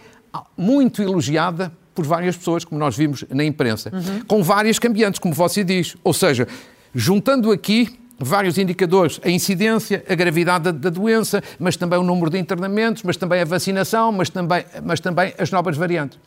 muito 0.58 1.04
elogiada 1.04 1.72
por 1.94 2.04
várias 2.04 2.36
pessoas, 2.36 2.66
como 2.66 2.80
nós 2.80 2.98
vimos 2.98 3.24
na 3.30 3.44
imprensa, 3.44 3.92
uhum. 3.94 4.26
com 4.26 4.42
várias 4.42 4.80
cambiantes, 4.80 5.20
como 5.20 5.36
você 5.36 5.64
diz. 5.64 5.96
Ou 6.04 6.16
seja, 6.16 6.48
juntando 6.96 7.52
aqui 7.52 8.00
vários 8.24 8.58
indicadores, 8.58 9.20
a 9.24 9.30
incidência, 9.30 10.04
a 10.08 10.16
gravidade 10.16 10.66
da, 10.66 10.72
da, 10.72 10.90
doença, 10.90 11.44
mas 11.60 11.76
também 11.76 12.00
o 12.00 12.04
número 12.04 12.30
de 12.30 12.38
internamentos, 12.38 13.04
mas 13.04 13.18
também 13.18 13.42
a 13.42 13.46
vacinação, 13.46 14.12
mas 14.12 14.30
também, 14.30 14.66
mas 14.84 15.00
também 15.00 15.34
as 15.38 15.52
novas 15.52 15.78
variantes. 15.78 16.18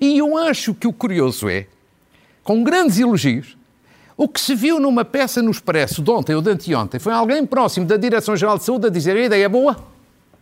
E 0.00 0.18
eu 0.18 0.36
acho 0.36 0.74
que 0.74 0.86
o 0.86 0.92
curioso 0.92 1.48
é, 1.48 1.66
com 2.44 2.62
grandes 2.62 2.98
elogios, 2.98 3.56
o 4.16 4.28
que 4.28 4.40
se 4.40 4.54
viu 4.54 4.80
numa 4.80 5.04
peça 5.04 5.42
no 5.42 5.50
Expresso 5.50 6.02
de 6.02 6.10
ontem 6.10 6.34
ou 6.34 6.40
de 6.40 6.50
anteontem 6.50 6.98
foi 6.98 7.12
alguém 7.12 7.44
próximo 7.44 7.86
da 7.86 7.96
Direção-Geral 7.96 8.58
de 8.58 8.64
Saúde 8.64 8.86
a 8.86 8.90
dizer 8.90 9.16
a 9.16 9.24
ideia 9.24 9.44
é 9.44 9.48
boa, 9.48 9.76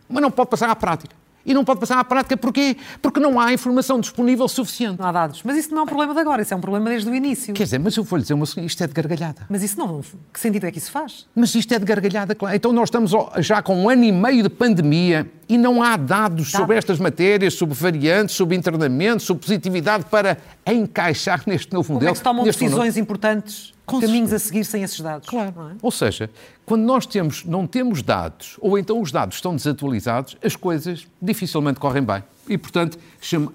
mas 0.07 0.21
não 0.21 0.31
pode 0.31 0.49
passar 0.49 0.69
à 0.69 0.75
prática 0.75 1.24
e 1.45 1.53
não 1.53 1.63
pode 1.63 1.79
passar 1.79 1.99
à 1.99 2.03
prática. 2.03 2.35
Porquê? 2.35 2.75
Porque 3.01 3.19
não 3.19 3.39
há 3.39 3.53
informação 3.53 3.99
disponível 3.99 4.47
suficiente. 4.47 4.99
Não 4.99 5.07
há 5.07 5.11
dados. 5.11 5.41
Mas 5.43 5.57
isso 5.57 5.71
não 5.71 5.79
é 5.79 5.83
um 5.83 5.85
problema 5.85 6.13
de 6.13 6.19
agora, 6.19 6.41
isso 6.41 6.53
é 6.53 6.57
um 6.57 6.61
problema 6.61 6.89
desde 6.89 7.09
o 7.09 7.15
início. 7.15 7.53
Quer 7.53 7.63
dizer, 7.63 7.79
mas 7.79 7.95
eu 7.95 8.03
vou 8.03 8.17
lhe 8.17 8.23
dizer 8.23 8.33
uma 8.33 8.45
isto 8.45 8.83
é 8.83 8.87
de 8.87 8.93
gargalhada. 8.93 9.45
Mas 9.49 9.63
isso 9.63 9.77
não. 9.77 10.01
Que 10.33 10.39
sentido 10.39 10.65
é 10.65 10.71
que 10.71 10.77
isso 10.77 10.91
faz? 10.91 11.27
Mas 11.35 11.53
isto 11.53 11.73
é 11.73 11.79
de 11.79 11.85
gargalhada, 11.85 12.33
claro. 12.33 12.55
Então 12.55 12.71
nós 12.71 12.87
estamos 12.87 13.11
já 13.39 13.61
com 13.61 13.75
um 13.75 13.89
ano 13.89 14.03
e 14.03 14.11
meio 14.11 14.43
de 14.43 14.49
pandemia 14.49 15.29
e 15.47 15.57
não 15.57 15.81
há 15.81 15.95
dados 15.95 16.51
sobre 16.51 16.77
estas 16.77 16.99
matérias, 16.99 17.53
sobre 17.53 17.75
variantes, 17.75 18.35
sobre 18.35 18.55
internamento, 18.55 19.23
sobre 19.23 19.43
positividade 19.43 20.05
para 20.05 20.37
encaixar 20.65 21.43
neste 21.45 21.71
novo 21.73 21.93
modelo. 21.93 21.99
Como 21.99 22.09
é 22.09 22.11
que 22.13 22.17
se 22.17 22.23
tomam 22.23 22.43
decisões 22.43 22.97
importantes 22.97 23.75
com 23.85 24.01
caminhos 24.01 24.33
a 24.33 24.39
seguir 24.39 24.65
sem 24.65 24.83
esses 24.83 24.99
dados. 24.99 25.29
Claro. 25.29 25.53
É? 25.71 25.75
Ou 25.81 25.91
seja, 25.91 26.29
quando 26.65 26.81
nós 26.83 27.05
temos, 27.05 27.45
não 27.45 27.67
temos 27.67 28.01
dados, 28.01 28.57
ou 28.59 28.77
então 28.77 28.99
os 28.99 29.11
dados 29.11 29.35
estão 29.35 29.55
desatualizados, 29.55 30.35
as 30.43 30.55
coisas 30.55 31.07
dificilmente 31.21 31.79
correm 31.79 32.03
bem. 32.03 32.23
E, 32.47 32.57
portanto, 32.59 32.99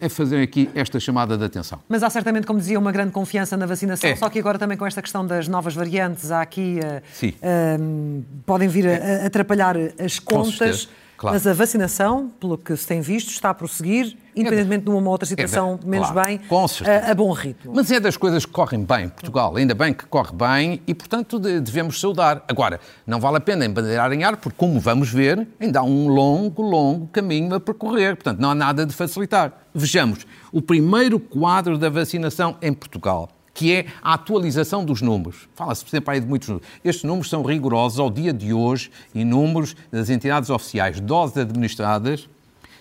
é 0.00 0.08
fazer 0.08 0.42
aqui 0.42 0.68
esta 0.74 0.98
chamada 0.98 1.38
de 1.38 1.44
atenção. 1.44 1.80
Mas 1.88 2.02
há 2.02 2.10
certamente, 2.10 2.44
como 2.44 2.58
dizia, 2.58 2.78
uma 2.78 2.90
grande 2.90 3.12
confiança 3.12 3.56
na 3.56 3.64
vacinação, 3.64 4.10
é. 4.10 4.16
só 4.16 4.28
que 4.28 4.38
agora 4.38 4.58
também 4.58 4.76
com 4.76 4.84
esta 4.84 5.00
questão 5.00 5.24
das 5.24 5.46
novas 5.46 5.74
variantes, 5.74 6.32
há 6.32 6.42
aqui. 6.42 6.78
Uh, 6.82 7.26
uh, 7.26 8.24
podem 8.44 8.68
vir 8.68 8.88
a, 8.88 9.22
a 9.22 9.26
atrapalhar 9.26 9.76
as 9.98 10.18
contas. 10.18 10.88
Claro. 11.20 11.34
Mas 11.34 11.46
a 11.46 11.52
vacinação, 11.52 12.32
pelo 12.40 12.56
que 12.56 12.74
se 12.74 12.86
tem 12.86 13.02
visto, 13.02 13.28
está 13.28 13.50
a 13.50 13.54
prosseguir, 13.54 14.16
independentemente 14.34 14.84
de 14.84 14.90
uma 14.90 15.02
ou 15.02 15.08
outra 15.08 15.26
situação 15.26 15.78
é, 15.82 15.86
menos 15.86 16.10
claro, 16.10 16.26
bem, 16.26 16.40
a, 16.86 17.10
a, 17.10 17.14
bom 17.14 17.30
ritmo. 17.30 17.74
Mas 17.76 17.90
é 17.90 18.00
das 18.00 18.16
coisas 18.16 18.46
que 18.46 18.50
correm 18.50 18.82
bem, 18.82 19.10
Portugal. 19.10 19.54
Ainda 19.54 19.74
bem 19.74 19.92
que 19.92 20.06
corre 20.06 20.32
bem 20.32 20.80
e, 20.86 20.94
portanto, 20.94 21.38
devemos 21.38 22.00
saudar. 22.00 22.42
Agora, 22.48 22.80
não 23.06 23.20
vale 23.20 23.36
a 23.36 23.40
pena 23.40 23.66
embandeirar 23.66 24.10
em 24.14 24.24
ar, 24.24 24.38
porque, 24.38 24.56
como 24.56 24.80
vamos 24.80 25.12
ver, 25.12 25.46
ainda 25.60 25.80
há 25.80 25.82
um 25.82 26.08
longo, 26.08 26.62
longo 26.62 27.06
caminho 27.08 27.54
a 27.54 27.60
percorrer. 27.60 28.16
Portanto, 28.16 28.38
não 28.38 28.52
há 28.52 28.54
nada 28.54 28.86
de 28.86 28.94
facilitar. 28.94 29.52
Vejamos, 29.74 30.26
o 30.50 30.62
primeiro 30.62 31.20
quadro 31.20 31.76
da 31.76 31.90
vacinação 31.90 32.56
em 32.62 32.72
Portugal 32.72 33.28
que 33.52 33.72
é 33.72 33.86
a 34.02 34.14
atualização 34.14 34.84
dos 34.84 35.02
números. 35.02 35.48
Fala-se 35.54 35.84
sempre 35.88 36.14
aí 36.14 36.20
de 36.20 36.26
muitos 36.26 36.48
números. 36.48 36.68
Estes 36.84 37.04
números 37.04 37.28
são 37.28 37.42
rigorosos 37.42 37.98
ao 37.98 38.10
dia 38.10 38.32
de 38.32 38.52
hoje 38.52 38.90
e 39.14 39.24
números 39.24 39.76
das 39.90 40.10
entidades 40.10 40.50
oficiais. 40.50 41.00
Doses 41.00 41.36
administradas, 41.36 42.28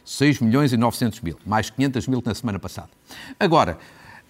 6 0.06 0.40
milhões 0.40 0.74
e 0.74 0.78
900 0.78 1.22
mil, 1.22 1.38
mais 1.46 1.70
500 1.70 2.08
mil 2.08 2.22
que 2.22 2.28
na 2.28 2.36
semana 2.36 2.60
passada. 2.60 2.90
Agora, 3.40 3.78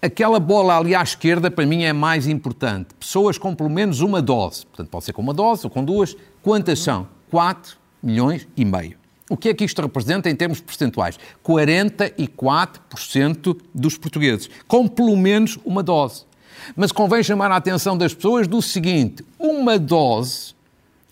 aquela 0.02 0.40
bola 0.40 0.78
ali 0.78 0.94
à 0.94 1.02
esquerda, 1.02 1.50
para 1.50 1.66
mim, 1.66 1.84
é 1.84 1.92
mais 1.92 2.26
importante. 2.26 2.94
Pessoas 2.98 3.38
com 3.38 3.54
pelo 3.54 3.70
menos 3.70 4.00
uma 4.00 4.20
dose. 4.20 4.66
Portanto, 4.66 4.88
pode 4.88 5.04
ser 5.04 5.12
com 5.12 5.22
uma 5.22 5.34
dose 5.34 5.64
ou 5.64 5.70
com 5.70 5.84
duas. 5.84 6.16
Quantas 6.42 6.80
são? 6.80 7.06
4 7.30 7.76
milhões 8.02 8.48
e 8.56 8.64
meio. 8.64 8.98
O 9.30 9.36
que 9.36 9.48
é 9.48 9.54
que 9.54 9.64
isto 9.64 9.80
representa 9.80 10.28
em 10.28 10.34
termos 10.34 10.60
percentuais? 10.60 11.16
44% 11.44 13.56
dos 13.72 13.96
portugueses, 13.96 14.50
com 14.66 14.88
pelo 14.88 15.16
menos 15.16 15.56
uma 15.64 15.84
dose. 15.84 16.24
Mas 16.76 16.92
convém 16.92 17.22
chamar 17.22 17.50
a 17.50 17.56
atenção 17.56 17.96
das 17.96 18.14
pessoas 18.14 18.46
do 18.46 18.60
seguinte: 18.60 19.24
uma 19.38 19.78
dose 19.78 20.54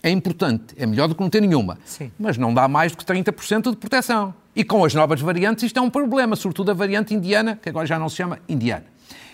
é 0.01 0.09
importante, 0.09 0.73
é 0.77 0.85
melhor 0.85 1.07
do 1.07 1.15
que 1.15 1.21
não 1.21 1.29
ter 1.29 1.41
nenhuma, 1.41 1.77
Sim. 1.85 2.11
mas 2.17 2.37
não 2.37 2.53
dá 2.53 2.67
mais 2.67 2.91
do 2.91 2.97
que 2.97 3.05
30% 3.05 3.71
de 3.71 3.75
proteção. 3.75 4.33
E 4.55 4.63
com 4.63 4.83
as 4.83 4.93
novas 4.93 5.21
variantes 5.21 5.63
isto 5.65 5.77
é 5.77 5.81
um 5.81 5.89
problema, 5.89 6.35
sobretudo 6.35 6.71
a 6.71 6.73
variante 6.73 7.13
indiana, 7.13 7.59
que 7.61 7.69
agora 7.69 7.85
já 7.85 7.99
não 7.99 8.09
se 8.09 8.15
chama 8.15 8.39
indiana. 8.47 8.85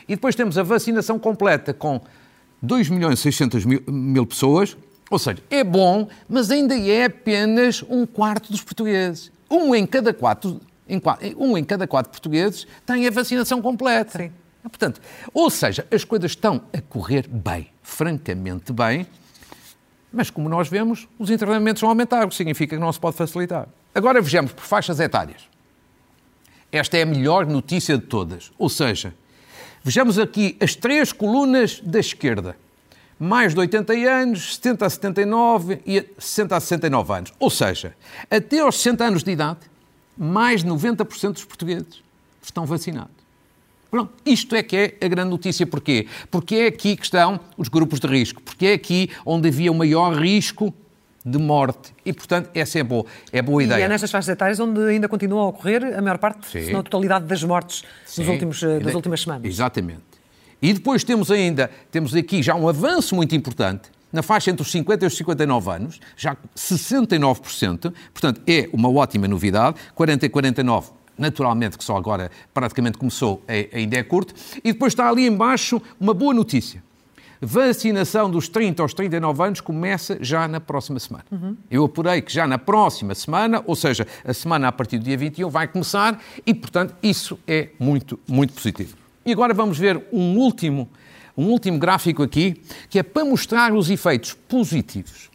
E 0.07 0.15
depois 0.15 0.35
temos 0.35 0.57
a 0.57 0.63
vacinação 0.63 1.17
completa 1.17 1.73
com 1.73 2.01
2 2.61 2.89
milhões 2.89 3.19
e 3.19 3.23
600 3.23 3.65
mil, 3.65 3.83
mil 3.87 4.25
pessoas, 4.25 4.75
ou 5.09 5.19
seja, 5.19 5.37
é 5.49 5.63
bom, 5.63 6.07
mas 6.27 6.49
ainda 6.49 6.77
é 6.77 7.05
apenas 7.05 7.83
um 7.87 8.05
quarto 8.05 8.51
dos 8.51 8.61
portugueses. 8.61 9.31
um 9.49 9.75
em 9.75 9.85
cada 9.85 10.13
quatro, 10.13 10.59
um 11.37 11.57
em 11.57 11.63
cada 11.63 11.87
quatro 11.87 12.11
portugueses 12.11 12.67
tem 12.85 13.07
a 13.07 13.11
vacinação 13.11 13.61
completa. 13.61 14.17
Sim. 14.19 14.31
Portanto, 14.69 15.01
ou 15.33 15.49
seja, 15.49 15.87
as 15.91 16.03
coisas 16.03 16.31
estão 16.31 16.63
a 16.73 16.81
correr 16.81 17.27
bem, 17.27 17.69
francamente 17.83 18.73
bem, 18.73 19.07
mas 20.11 20.29
como 20.29 20.47
nós 20.47 20.69
vemos, 20.69 21.07
os 21.19 21.29
internamentos 21.29 21.81
vão 21.81 21.89
aumentar, 21.89 22.25
o 22.25 22.29
que 22.29 22.35
significa 22.35 22.75
que 22.75 22.81
não 22.81 22.91
se 22.91 22.99
pode 22.99 23.17
facilitar. 23.17 23.67
Agora 23.93 24.21
vejamos 24.21 24.53
por 24.53 24.63
faixas 24.63 24.99
etárias. 24.99 25.41
Esta 26.71 26.97
é 26.97 27.03
a 27.03 27.05
melhor 27.05 27.45
notícia 27.45 27.97
de 27.97 28.05
todas. 28.05 28.51
Ou 28.57 28.69
seja, 28.69 29.13
vejamos 29.83 30.17
aqui 30.17 30.57
as 30.59 30.75
três 30.75 31.11
colunas 31.11 31.79
da 31.81 31.99
esquerda. 31.99 32.57
Mais 33.17 33.53
de 33.53 33.59
80 33.59 33.93
anos, 33.93 34.55
70 34.55 34.85
a 34.85 34.89
79 34.89 35.81
e 35.85 36.05
60 36.17 36.55
a 36.55 36.59
69 36.59 37.13
anos. 37.13 37.33
Ou 37.39 37.49
seja, 37.49 37.95
até 38.29 38.59
aos 38.59 38.77
60 38.77 39.05
anos 39.05 39.23
de 39.23 39.31
idade, 39.31 39.59
mais 40.17 40.63
de 40.63 40.69
90% 40.69 41.33
dos 41.33 41.45
portugueses 41.45 42.03
estão 42.41 42.65
vacinados. 42.65 43.14
Pronto, 43.89 44.11
isto 44.25 44.55
é 44.55 44.63
que 44.63 44.75
é 44.75 45.05
a 45.05 45.07
grande 45.07 45.29
notícia. 45.29 45.65
Porquê? 45.65 46.07
Porque 46.29 46.55
é 46.55 46.67
aqui 46.67 46.95
que 46.95 47.03
estão 47.03 47.39
os 47.57 47.67
grupos 47.67 47.99
de 47.99 48.07
risco. 48.07 48.41
Porque 48.41 48.65
é 48.65 48.73
aqui 48.73 49.09
onde 49.25 49.47
havia 49.47 49.71
o 49.71 49.75
maior 49.75 50.13
risco 50.15 50.73
de 51.25 51.39
morte. 51.39 51.91
E, 52.05 52.13
portanto, 52.13 52.51
essa 52.53 52.77
é 52.77 52.83
boa, 52.83 53.05
é 53.31 53.41
boa 53.41 53.63
ideia. 53.63 53.79
E 53.79 53.83
é 53.83 53.87
nestas 53.87 54.11
faixas 54.11 54.29
etárias 54.29 54.59
onde 54.59 54.79
ainda 54.81 55.09
continua 55.09 55.41
a 55.41 55.47
ocorrer 55.47 55.97
a 55.97 56.01
maior 56.01 56.19
parte, 56.19 56.47
Sim. 56.47 56.65
se 56.65 56.71
não 56.71 56.81
a 56.81 56.83
totalidade 56.83 57.25
das 57.25 57.43
mortes 57.43 57.83
nos 58.15 58.27
últimos, 58.27 58.61
eh, 58.61 58.79
das 58.79 58.93
últimas 58.93 59.21
semanas. 59.21 59.45
Exatamente. 59.45 60.03
E 60.61 60.71
depois 60.71 61.03
temos 61.03 61.31
ainda, 61.31 61.69
temos 61.91 62.13
aqui 62.13 62.43
já 62.43 62.53
um 62.53 62.69
avanço 62.69 63.15
muito 63.15 63.35
importante, 63.35 63.89
na 64.13 64.21
faixa 64.21 64.51
entre 64.51 64.61
os 64.61 64.71
50 64.71 65.03
e 65.03 65.07
os 65.07 65.17
59 65.17 65.71
anos, 65.71 65.99
já 66.15 66.37
69%, 66.55 67.93
portanto 68.13 68.41
é 68.47 68.69
uma 68.71 68.89
ótima 68.89 69.27
novidade, 69.27 69.77
40 69.93 70.25
e 70.25 70.29
49 70.29 70.89
naturalmente 71.17 71.77
que 71.77 71.83
só 71.83 71.97
agora 71.97 72.31
praticamente 72.53 72.97
começou, 72.97 73.43
é, 73.47 73.69
ainda 73.73 73.97
é 73.97 74.03
curto, 74.03 74.33
e 74.63 74.73
depois 74.73 74.93
está 74.93 75.09
ali 75.09 75.25
embaixo 75.25 75.81
uma 75.99 76.13
boa 76.13 76.33
notícia. 76.33 76.83
Vacinação 77.41 78.29
dos 78.29 78.47
30 78.47 78.81
aos 78.81 78.93
39 78.93 79.43
anos 79.43 79.61
começa 79.61 80.17
já 80.21 80.47
na 80.47 80.59
próxima 80.59 80.99
semana. 80.99 81.25
Uhum. 81.31 81.55
Eu 81.69 81.83
apurei 81.83 82.21
que 82.21 82.33
já 82.33 82.47
na 82.47 82.57
próxima 82.57 83.13
semana, 83.13 83.61
ou 83.67 83.75
seja, 83.75 84.07
a 84.23 84.33
semana 84.33 84.69
a 84.69 84.71
partir 84.71 84.97
do 84.97 85.03
dia 85.03 85.17
21, 85.17 85.49
vai 85.49 85.67
começar 85.67 86.19
e, 86.45 86.53
portanto, 86.53 86.95
isso 87.03 87.37
é 87.45 87.69
muito, 87.79 88.19
muito 88.27 88.53
positivo. 88.53 88.95
E 89.25 89.31
agora 89.31 89.53
vamos 89.53 89.77
ver 89.77 90.01
um 90.11 90.37
último, 90.37 90.89
um 91.37 91.47
último 91.47 91.77
gráfico 91.77 92.23
aqui, 92.23 92.61
que 92.89 92.99
é 92.99 93.03
para 93.03 93.25
mostrar 93.25 93.73
os 93.73 93.89
efeitos 93.89 94.33
positivos 94.33 95.29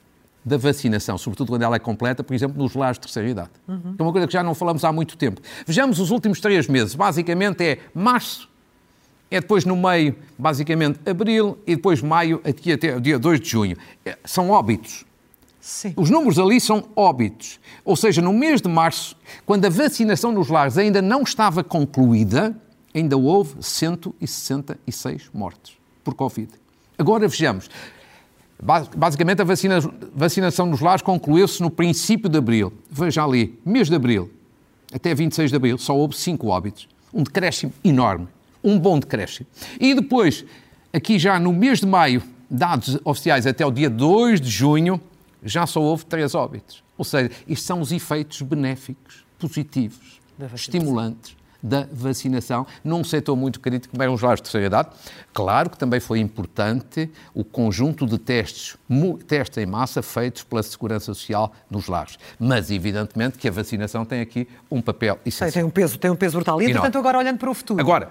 da 0.45 0.57
vacinação, 0.57 1.19
sobretudo 1.19 1.49
quando 1.49 1.63
ela 1.63 1.77
é 1.77 1.79
completa, 1.79 2.25
por 2.25 2.35
exemplo, 2.35 2.63
nos 2.63 2.75
lares 2.75 2.97
de 2.97 3.03
terceira 3.03 3.29
idade. 3.29 3.51
Uhum. 3.69 3.95
É 3.99 4.03
uma 4.03 4.13
coisa 4.13 4.27
que 4.27 4.33
já 4.33 4.43
não 4.43 4.55
falamos 4.55 4.85
há 4.85 4.93
muito 4.93 5.17
tempo. 5.17 5.41
Vejamos 5.67 5.99
os 6.01 6.11
últimos 6.11 6.41
três 6.41 6.67
meses. 6.67 6.95
Basicamente 6.95 7.63
é 7.63 7.79
março, 7.95 8.49
é 9.31 9.41
depois 9.41 9.65
no 9.65 9.77
meio, 9.77 10.17
basicamente 10.39 10.99
abril, 11.09 11.59
e 11.67 11.77
depois 11.77 12.03
maio, 12.03 12.41
aqui 12.45 12.73
até 12.73 12.97
o 12.97 13.01
dia 13.01 13.19
2 13.19 13.41
de 13.41 13.49
junho. 13.49 13.77
É, 14.05 14.19
são 14.25 14.51
óbitos. 14.51 15.05
Sim. 15.61 15.93
Os 15.95 16.09
números 16.09 16.39
ali 16.39 16.59
são 16.59 16.89
óbitos. 16.97 17.61
Ou 17.85 17.95
seja, 17.95 18.23
no 18.23 18.33
mês 18.33 18.63
de 18.63 18.69
março, 18.69 19.15
quando 19.45 19.67
a 19.67 19.69
vacinação 19.69 20.33
nos 20.33 20.49
lares 20.49 20.79
ainda 20.79 21.03
não 21.03 21.23
estava 21.23 21.63
concluída, 21.63 22.57
ainda 22.95 23.17
houve 23.17 23.57
166 23.61 25.31
mortes 25.35 25.75
por 26.03 26.15
Covid. 26.15 26.51
Agora 26.99 27.29
vejamos, 27.29 27.71
Basicamente, 28.63 29.41
a 29.41 29.45
vacina, 29.45 29.79
vacinação 30.15 30.67
nos 30.67 30.81
lares 30.81 31.03
concluiu-se 31.03 31.63
no 31.63 31.71
princípio 31.71 32.29
de 32.29 32.39
abril. 32.39 32.73
Veja 32.91 33.25
ali, 33.25 33.59
mês 33.65 33.89
de 33.89 33.95
abril, 33.95 34.31
até 34.93 35.15
26 35.15 35.51
de 35.51 35.57
abril, 35.57 35.79
só 35.79 35.97
houve 35.97 36.17
5 36.17 36.47
óbitos. 36.47 36.89
Um 37.13 37.23
decréscimo 37.23 37.73
enorme. 37.83 38.29
Um 38.63 38.79
bom 38.79 38.99
decréscimo. 38.99 39.47
E 39.81 39.95
depois, 39.95 40.45
aqui 40.93 41.19
já 41.19 41.39
no 41.41 41.53
mês 41.53 41.81
de 41.81 41.87
maio, 41.87 42.23
dados 42.51 42.99
oficiais 43.05 43.47
até 43.47 43.65
o 43.65 43.71
dia 43.71 43.89
2 43.89 44.41
de 44.41 44.51
junho, 44.51 45.01
já 45.43 45.67
só 45.67 45.81
houve 45.81 46.05
3 46.05 46.35
óbitos. 46.35 46.85
Ou 46.99 47.05
seja, 47.05 47.31
isto 47.49 47.65
são 47.65 47.81
os 47.81 47.93
efeitos 47.93 48.43
benéficos, 48.43 49.25
positivos, 49.39 50.21
estimulantes 50.55 51.40
da 51.63 51.87
vacinação 51.93 52.67
num 52.83 53.05
setor 53.05 53.37
muito 53.37 53.61
crítico 53.61 53.93
como 53.93 54.03
eram 54.03 54.15
os 54.15 54.23
lares 54.23 54.39
de 54.39 54.45
terceira 54.45 54.67
idade. 54.67 54.89
Claro 55.33 55.71
que 55.71 55.79
também 55.79 56.01
foi 56.01 56.19
importante 56.19 57.11
o 57.35 57.45
conjunto 57.45 58.07
de 58.07 58.19
testes, 58.19 58.77
testes 59.27 59.59
em 59.59 59.67
massa 59.67 60.03
feitos 60.03 60.43
pela 60.43 60.63
Segurança 60.63 61.07
Social 61.07 61.53
nos 61.71 61.87
lares. 61.87 62.19
Mas, 62.39 62.71
evidentemente, 62.71 63.39
que 63.39 63.49
a 63.49 63.51
vacinação 63.51 64.05
tem 64.05 64.21
aqui 64.21 64.49
um 64.71 64.81
papel 64.81 65.19
essencial. 65.25 65.53
Tem 65.53 65.65
um 65.65 65.71
peso, 65.71 65.99
tem 65.99 66.11
um 66.11 66.17
peso 66.17 66.37
brutal. 66.37 66.61
E, 66.63 66.73
portanto, 66.73 66.99
agora 66.99 67.19
olhando 67.19 67.39
para 67.39 67.51
o 67.51 67.55
futuro. 67.55 67.81
Agora, 67.81 68.11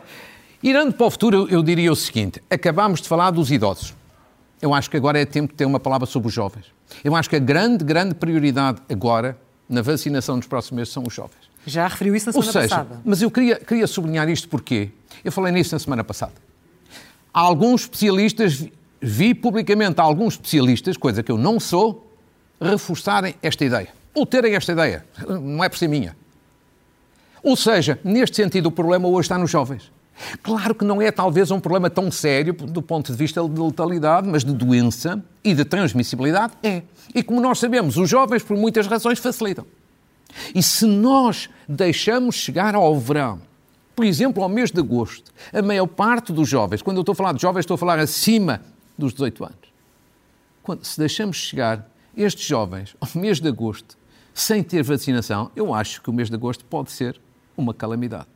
irando 0.62 0.94
para 0.94 1.06
o 1.06 1.12
futuro, 1.12 1.48
eu 1.50 1.64
diria 1.64 1.92
o 1.92 1.96
seguinte: 1.96 2.42
acabámos 2.50 3.02
de 3.02 3.08
falar 3.08 3.32
dos 3.32 3.52
idosos. 3.52 3.94
Eu 4.62 4.74
acho 4.74 4.90
que 4.90 4.98
agora 4.98 5.20
é 5.20 5.26
tempo 5.26 5.54
de 5.54 5.58
ter 5.58 5.66
uma 5.66 5.80
palavra 5.80 6.06
sobre 6.06 6.28
os 6.28 6.34
jovens. 6.34 6.66
Eu 7.04 7.16
acho 7.16 7.30
que 7.30 7.36
a 7.36 7.40
grande, 7.40 7.84
grande 7.86 8.14
prioridade 8.14 8.82
agora 8.90 9.38
na 9.70 9.82
vacinação 9.82 10.36
nos 10.36 10.48
próximos 10.48 10.78
meses 10.80 10.94
são 10.94 11.04
os 11.04 11.14
jovens. 11.14 11.49
Já 11.66 11.88
referiu 11.88 12.16
isso 12.16 12.28
na 12.28 12.32
semana 12.32 12.48
Ou 12.48 12.54
seja, 12.54 12.68
passada. 12.70 13.02
Mas 13.04 13.22
eu 13.22 13.30
queria, 13.30 13.56
queria 13.58 13.88
sublinhar 13.88 14.30
isto 14.30 14.48
porque 14.48 14.90
eu 15.24 15.32
falei 15.32 15.52
nisso 15.52 15.76
na 15.76 15.80
semana 15.80 16.04
passada. 16.04 16.34
Há 17.34 17.42
alguns 17.42 17.82
especialistas, 17.82 18.66
vi 19.02 19.34
publicamente 19.34 20.00
alguns 20.00 20.34
especialistas, 20.34 20.98
coisa 20.98 21.22
que 21.22 21.32
eu 21.32 21.38
não 21.38 21.60
sou, 21.60 22.16
reforçarem 22.60 23.36
esta 23.42 23.64
ideia. 23.64 23.90
Ou 24.14 24.26
terem 24.26 24.56
esta 24.56 24.72
ideia. 24.72 25.06
Não 25.28 25.64
é 25.64 25.70
por 25.70 25.78
ser 25.78 25.88
minha. 25.88 26.16
Ou 27.44 27.56
seja, 27.56 28.00
neste 28.04 28.36
sentido, 28.36 28.68
o 28.68 28.72
problema 28.72 29.08
hoje 29.08 29.26
está 29.26 29.38
nos 29.38 29.50
jovens. 29.50 29.92
Claro 30.44 30.76
que 30.76 30.84
não 30.84 31.02
é 31.02 31.12
talvez 31.12 31.50
um 31.52 31.60
problema 31.60 31.90
tão 31.90 32.12
sério 32.12 32.54
do 32.54 32.82
ponto 32.82 33.12
de 33.12 33.18
vista 33.18 33.42
de 33.42 33.62
letalidade, 33.62 34.28
mas 34.28 34.44
de 34.44 34.52
doença 34.52 35.24
e 35.44 35.54
de 35.54 35.64
transmissibilidade 35.64 36.54
é. 36.62 36.84
E 37.16 37.24
como 37.24 37.40
nós 37.40 37.60
sabemos, 37.60 37.98
os 37.98 38.10
jovens, 38.10 38.44
por 38.44 38.58
muitas 38.58 38.86
razões, 38.86 39.20
facilitam. 39.20 39.66
E 40.54 40.62
se 40.62 40.86
nós 40.86 41.50
deixamos 41.68 42.36
chegar 42.36 42.76
ao 42.76 42.98
verão, 43.00 43.42
por 43.96 44.06
exemplo, 44.06 44.42
ao 44.42 44.50
mês 44.50 44.72
de 44.72 44.80
agosto, 44.80 45.32
a 45.52 45.62
maior 45.62 45.88
parte 45.88 46.32
dos 46.32 46.48
jovens, 46.48 46.82
quando 46.82 46.98
eu 46.98 47.02
estou 47.02 47.14
a 47.14 47.16
falar 47.16 47.34
de 47.34 47.42
jovens, 47.42 47.62
estou 47.62 47.76
a 47.76 47.78
falar 47.78 48.00
acima 48.00 48.62
dos 48.98 49.14
18 49.14 49.44
anos. 49.44 49.74
Quando, 50.64 50.84
se 50.86 50.98
deixamos 50.98 51.38
chegar 51.38 51.90
estes 52.16 52.46
jovens 52.46 52.96
ao 53.00 53.22
mês 53.22 53.40
de 53.40 53.48
agosto 53.48 53.98
sem 54.34 54.64
ter 54.64 54.84
vacinação, 54.84 55.52
eu 55.56 55.74
acho 55.74 56.02
que 56.02 56.10
o 56.10 56.14
mês 56.14 56.30
de 56.30 56.36
agosto 56.36 56.64
pode 56.66 56.92
ser 56.92 57.20
uma 57.58 57.74
calamidade. 57.74 58.28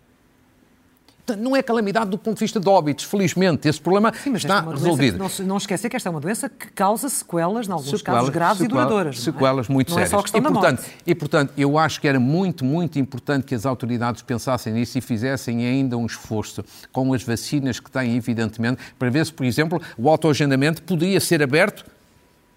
Não 1.37 1.55
é 1.55 1.63
calamidade 1.63 2.09
do 2.09 2.17
ponto 2.17 2.35
de 2.35 2.41
vista 2.41 2.59
de 2.59 2.67
óbitos, 2.67 3.05
felizmente. 3.05 3.67
Esse 3.67 3.79
problema 3.79 4.13
Sim, 4.13 4.33
está 4.33 4.57
é 4.57 4.69
resolvido. 4.71 5.17
Não, 5.17 5.29
não 5.45 5.57
esquecer 5.57 5.89
que 5.89 5.95
esta 5.95 6.09
é 6.09 6.11
uma 6.11 6.19
doença 6.19 6.49
que 6.49 6.69
causa 6.71 7.07
sequelas, 7.07 7.67
em 7.67 7.71
alguns 7.71 7.89
sequelas, 7.89 8.19
casos 8.19 8.29
graves 8.29 8.57
sequelas, 8.57 8.83
e 8.83 8.87
duradouras. 8.87 9.19
Sequelas 9.21 9.69
não 9.69 9.73
é? 9.73 9.75
muito 9.75 9.89
não 9.89 9.95
sérias. 9.95 10.11
É 10.11 10.17
só 10.17 10.21
questão 10.21 10.41
e, 10.41 10.43
portanto, 10.43 10.83
e, 11.07 11.15
portanto, 11.15 11.53
eu 11.57 11.77
acho 11.77 12.01
que 12.01 12.07
era 12.09 12.19
muito, 12.19 12.65
muito 12.65 12.99
importante 12.99 13.45
que 13.45 13.55
as 13.55 13.65
autoridades 13.65 14.21
pensassem 14.21 14.73
nisso 14.73 14.97
e 14.97 15.01
fizessem 15.01 15.65
ainda 15.65 15.95
um 15.97 16.05
esforço 16.05 16.63
com 16.91 17.13
as 17.13 17.23
vacinas 17.23 17.79
que 17.79 17.89
têm, 17.89 18.17
evidentemente, 18.17 18.81
para 18.99 19.09
ver 19.09 19.25
se, 19.25 19.31
por 19.31 19.45
exemplo, 19.45 19.81
o 19.97 20.09
autoagendamento 20.09 20.81
poderia 20.81 21.21
ser 21.21 21.41
aberto 21.41 21.85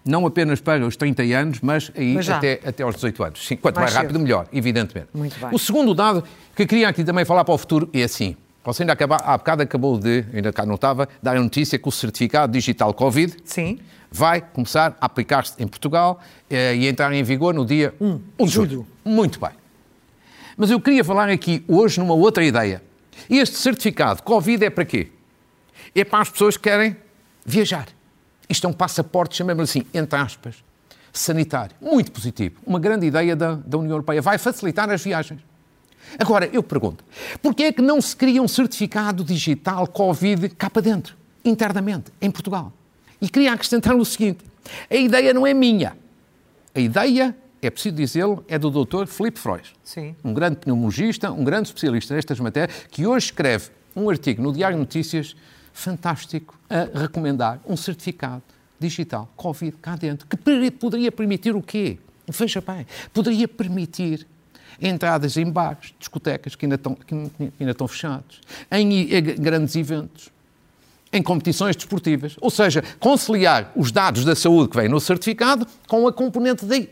não 0.05 0.25
apenas 0.25 0.61
para 0.61 0.87
os 0.87 0.97
30 0.97 1.23
anos, 1.23 1.61
mas 1.61 1.91
aí 1.97 2.15
mas 2.15 2.29
até, 2.31 2.61
até 2.65 2.83
aos 2.83 2.95
18 2.95 3.25
anos. 3.25 3.47
Sim, 3.47 3.57
quanto 3.57 3.77
mais, 3.77 3.93
mais 3.93 4.05
rápido, 4.05 4.21
melhor, 4.21 4.47
evidentemente. 4.53 5.09
Muito 5.13 5.39
bem. 5.39 5.49
O 5.53 5.59
segundo 5.59 5.95
dado 5.95 6.23
que 6.55 6.65
queria 6.65 6.89
aqui 6.89 7.03
também 7.03 7.25
falar 7.25 7.45
para 7.45 7.55
o 7.55 7.59
futuro 7.59 7.91
é 7.93 8.05
assim. 8.05 8.37
Você 8.67 8.83
ainda 8.83 8.93
acaba, 8.93 9.17
há 9.17 9.39
bocado 9.39 9.63
acabou 9.63 9.97
de, 9.97 10.25
ainda 10.35 10.53
cá 10.53 10.67
não 10.67 10.75
estava, 10.75 11.09
dar 11.23 11.37
a 11.37 11.41
notícia 11.41 11.79
que 11.79 11.89
o 11.89 11.93
certificado 11.93 12.53
digital 12.53 12.93
Covid 12.93 13.37
Sim. 13.45 13.79
vai 14.11 14.41
começar 14.41 14.97
a 15.01 15.07
aplicar-se 15.07 15.55
em 15.63 15.69
Portugal 15.69 16.21
eh, 16.51 16.75
e 16.75 16.89
entrar 16.89 17.13
em 17.13 17.23
vigor 17.23 17.55
no 17.55 17.65
dia 17.65 17.95
1 18.01 18.07
um, 18.07 18.45
de 18.45 18.51
julho. 18.51 18.85
Muito 19.05 19.39
bem. 19.39 19.53
Mas 20.57 20.71
eu 20.71 20.81
queria 20.81 21.05
falar 21.05 21.29
aqui 21.29 21.65
hoje 21.69 22.01
numa 22.01 22.15
outra 22.15 22.45
ideia. 22.45 22.83
Este 23.31 23.57
certificado 23.57 24.23
Covid 24.25 24.65
é 24.65 24.71
para 24.71 24.85
quê? 24.85 25.13
É 25.95 26.03
para 26.03 26.23
as 26.23 26.29
pessoas 26.29 26.57
que 26.57 26.65
querem 26.65 26.97
viajar. 27.45 27.87
Isto 28.49 28.67
é 28.67 28.71
um 28.71 28.73
passaporte, 28.73 29.37
chamemos 29.37 29.71
assim, 29.71 29.85
entre 29.95 30.19
aspas, 30.19 30.57
sanitário. 31.13 31.77
Muito 31.81 32.11
positivo. 32.11 32.57
Uma 32.67 32.81
grande 32.81 33.07
ideia 33.07 33.37
da, 33.37 33.55
da 33.55 33.79
União 33.79 33.93
Europeia. 33.93 34.21
Vai 34.21 34.39
facilitar 34.39 34.91
as 34.91 35.05
viagens. 35.05 35.41
Agora, 36.19 36.49
eu 36.53 36.63
pergunto, 36.63 37.05
porquê 37.43 37.65
é 37.65 37.73
que 37.73 37.83
não 37.83 38.01
se 38.01 38.15
cria 38.15 38.43
um 38.43 38.49
certificado 38.49 39.25
digital 39.25 39.87
Covid 39.87 40.49
cá 40.51 40.71
para 40.71 40.83
dentro, 40.83 41.17
internamente, 41.45 42.13
em 42.21 42.31
Portugal? 42.31 42.73
E 43.21 43.29
queria 43.29 43.53
acrescentar 43.53 43.95
o 43.95 44.05
seguinte, 44.05 44.45
a 44.91 44.97
ideia 44.97 45.33
não 45.33 45.47
é 45.47 45.55
minha. 45.55 45.97
A 46.75 46.81
ideia, 46.81 47.37
é 47.63 47.71
preciso 47.71 47.97
dizê-lo, 47.97 48.45
é 48.49 48.59
do 48.59 48.71
Dr. 48.71 49.07
Filipe 49.07 49.39
Freud. 49.39 49.73
Sim. 49.83 50.15
Um 50.23 50.35
grande 50.35 50.57
pneumologista, 50.57 51.31
um 51.31 51.43
grande 51.43 51.69
especialista 51.69 52.15
nestas 52.15 52.39
matérias, 52.39 52.77
que 52.91 53.07
hoje 53.07 53.27
escreve 53.27 53.71
um 53.95 54.11
artigo 54.11 54.43
no 54.43 54.53
Diário 54.53 54.77
de 54.77 54.81
Notícias 54.81 55.35
fantástico 55.73 56.59
a 56.69 56.99
recomendar 56.99 57.61
um 57.67 57.77
certificado 57.77 58.43
digital 58.79 59.31
Covid 59.37 59.77
cá 59.79 59.97
dentro, 59.97 60.27
que 60.27 60.37
poderia 60.71 61.11
permitir 61.11 61.57
o 61.57 61.63
quê? 61.63 61.99
Veja 62.29 62.61
bem, 62.61 62.87
poderia 63.13 63.49
permitir 63.49 64.27
entradas 64.81 65.37
em 65.37 65.51
bares, 65.51 65.95
discotecas 65.99 66.55
que 66.55 66.67
ainda 66.67 66.77
estão, 66.77 66.95
que 66.95 67.15
ainda 67.59 67.73
estão 67.73 67.89
fechados, 67.89 68.41
em 68.71 68.89
grandes 69.39 69.77
eventos, 69.77 70.31
em 71.13 71.23
competições 71.23 71.77
desportivas. 71.77 72.37
Ou 72.41 72.51
seja, 72.51 72.83
conciliar 72.99 73.73
os 73.75 73.91
dados 73.91 74.25
da 74.25 74.35
saúde 74.35 74.71
que 74.71 74.77
vêm 74.77 74.89
no 74.89 75.01
certificado 75.01 75.67
com 75.87 76.07
a 76.07 76.13
componente 76.13 76.67
de, 76.67 76.89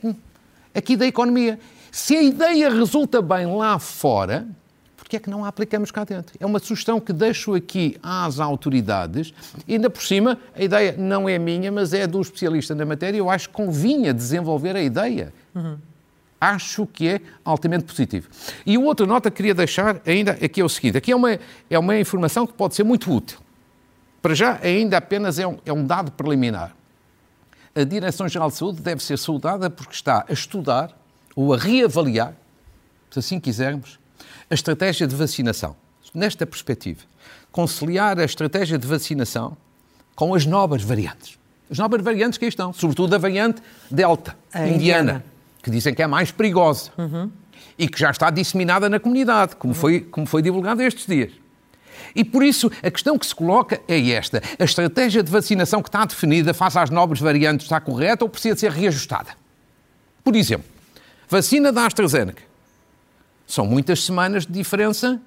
aqui 0.75 0.97
da 0.97 1.07
economia. 1.07 1.59
Se 1.93 2.17
a 2.17 2.23
ideia 2.23 2.71
resulta 2.71 3.23
bem 3.23 3.47
lá 3.47 3.79
fora, 3.79 4.47
porque 4.97 5.17
é 5.17 5.21
que 5.21 5.29
não 5.29 5.45
a 5.45 5.49
aplicamos 5.49 5.91
cá 5.91 6.03
dentro? 6.03 6.35
É 6.41 6.47
uma 6.47 6.59
sugestão 6.59 6.99
que 6.99 7.12
deixo 7.12 7.55
aqui 7.55 7.97
às 8.03 8.41
autoridades. 8.41 9.35
E 9.69 9.75
ainda 9.75 9.91
por 9.91 10.03
cima, 10.03 10.38
a 10.57 10.62
ideia 10.62 10.97
não 10.99 11.29
é 11.29 11.38
minha, 11.38 11.71
mas 11.71 11.93
é 11.93 12.07
do 12.07 12.21
especialista 12.21 12.75
na 12.75 12.87
matéria. 12.87 13.19
Eu 13.19 13.29
acho 13.29 13.49
que 13.49 13.55
convinha 13.55 14.14
desenvolver 14.14 14.75
a 14.75 14.83
ideia. 14.83 15.33
Uhum. 15.55 15.76
Acho 16.45 16.87
que 16.87 17.09
é 17.09 17.21
altamente 17.43 17.85
positivo. 17.85 18.29
E 18.67 18.77
outra 18.77 19.07
nota 19.07 19.31
que 19.31 19.39
queria 19.39 19.55
deixar 19.55 20.03
ainda 20.05 20.33
aqui 20.33 20.61
é 20.61 20.65
o 20.65 20.69
seguinte: 20.69 20.99
aqui 20.99 21.11
é 21.11 21.17
uma, 21.17 21.39
é 21.71 21.79
uma 21.79 21.97
informação 21.97 22.47
que 22.47 22.53
pode 22.53 22.75
ser 22.75 22.85
muito 22.85 23.11
útil. 23.11 23.39
Para 24.21 24.35
já, 24.35 24.59
ainda 24.63 24.99
apenas 24.99 25.39
é 25.39 25.47
um, 25.47 25.59
é 25.65 25.73
um 25.73 25.87
dado 25.87 26.13
preliminar. 26.13 26.77
A 27.75 27.83
Direção-Geral 27.83 28.51
de 28.51 28.57
Saúde 28.57 28.83
deve 28.83 29.03
ser 29.03 29.19
saudada 29.19 29.71
porque 29.71 29.95
está 29.95 30.25
a 30.29 30.33
estudar 30.33 30.97
ou 31.35 31.55
a 31.55 31.57
reavaliar, 31.57 32.35
se 33.11 33.19
assim 33.19 33.41
quisermos, 33.41 33.99
a 34.51 34.55
estratégia 34.55 35.07
de 35.07 35.15
vacinação. 35.15 35.75
Nesta 36.15 36.47
perspectiva, 36.47 37.01
conciliar 37.51 38.21
a 38.21 38.25
estratégia 38.25 38.79
de 38.79 38.87
vacinação 38.87 39.57
com 40.15 40.35
as 40.35 40.47
novas 40.47 40.83
variantes. 40.83 41.39
As 41.71 41.79
novas 41.79 42.03
variantes 42.03 42.39
que 42.39 42.45
aí 42.45 42.51
estão, 42.51 42.73
sobretudo 42.73 43.15
a 43.15 43.19
variante 43.19 43.63
Delta, 43.91 44.37
a 44.53 44.61
indiana, 44.61 44.77
indiana, 44.77 45.25
que 45.64 45.71
dizem 45.71 45.94
que 45.94 46.02
é 46.02 46.06
mais 46.06 46.30
perigosa 46.30 46.90
uhum. 46.99 47.30
e 47.78 47.88
que 47.88 47.99
já 47.99 48.11
está 48.11 48.28
disseminada 48.28 48.87
na 48.87 49.00
comunidade, 49.00 49.56
como, 49.56 49.73
uhum. 49.73 49.80
foi, 49.80 50.00
como 50.00 50.26
foi 50.26 50.42
divulgado 50.42 50.83
estes 50.83 51.06
dias. 51.06 51.33
E 52.14 52.23
por 52.23 52.44
isso 52.44 52.71
a 52.83 52.90
questão 52.90 53.18
que 53.18 53.25
se 53.25 53.35
coloca 53.35 53.80
é 53.88 54.11
esta: 54.11 54.42
a 54.59 54.64
estratégia 54.64 55.23
de 55.23 55.33
vacinação 55.33 55.83
que 55.83 55.88
está 55.88 56.04
definida 56.04 56.52
face 56.52 56.78
às 56.78 56.90
novas 56.90 57.18
variantes 57.18 57.64
está 57.64 57.80
correta 57.80 58.25
ou 58.25 58.28
precisa 58.28 58.54
ser 58.56 58.71
reajustada? 58.71 59.30
Por 60.23 60.37
exemplo, 60.37 60.66
vacina 61.28 61.73
da 61.73 61.87
AstraZeneca 61.87 62.42
são 63.47 63.64
muitas 63.66 64.04
semanas 64.04 64.44
de 64.44 64.52
diferença 64.52 65.21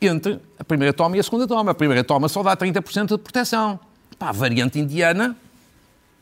entre 0.00 0.40
a 0.58 0.64
primeira 0.64 0.92
toma 0.92 1.16
e 1.16 1.20
a 1.20 1.22
segunda 1.24 1.46
toma. 1.46 1.72
A 1.72 1.74
primeira 1.74 2.04
toma 2.04 2.28
só 2.28 2.42
dá 2.42 2.56
30% 2.56 3.08
de 3.08 3.18
proteção. 3.18 3.80
Pá, 4.16 4.28
a 4.28 4.32
variante 4.32 4.78
indiana 4.78 5.36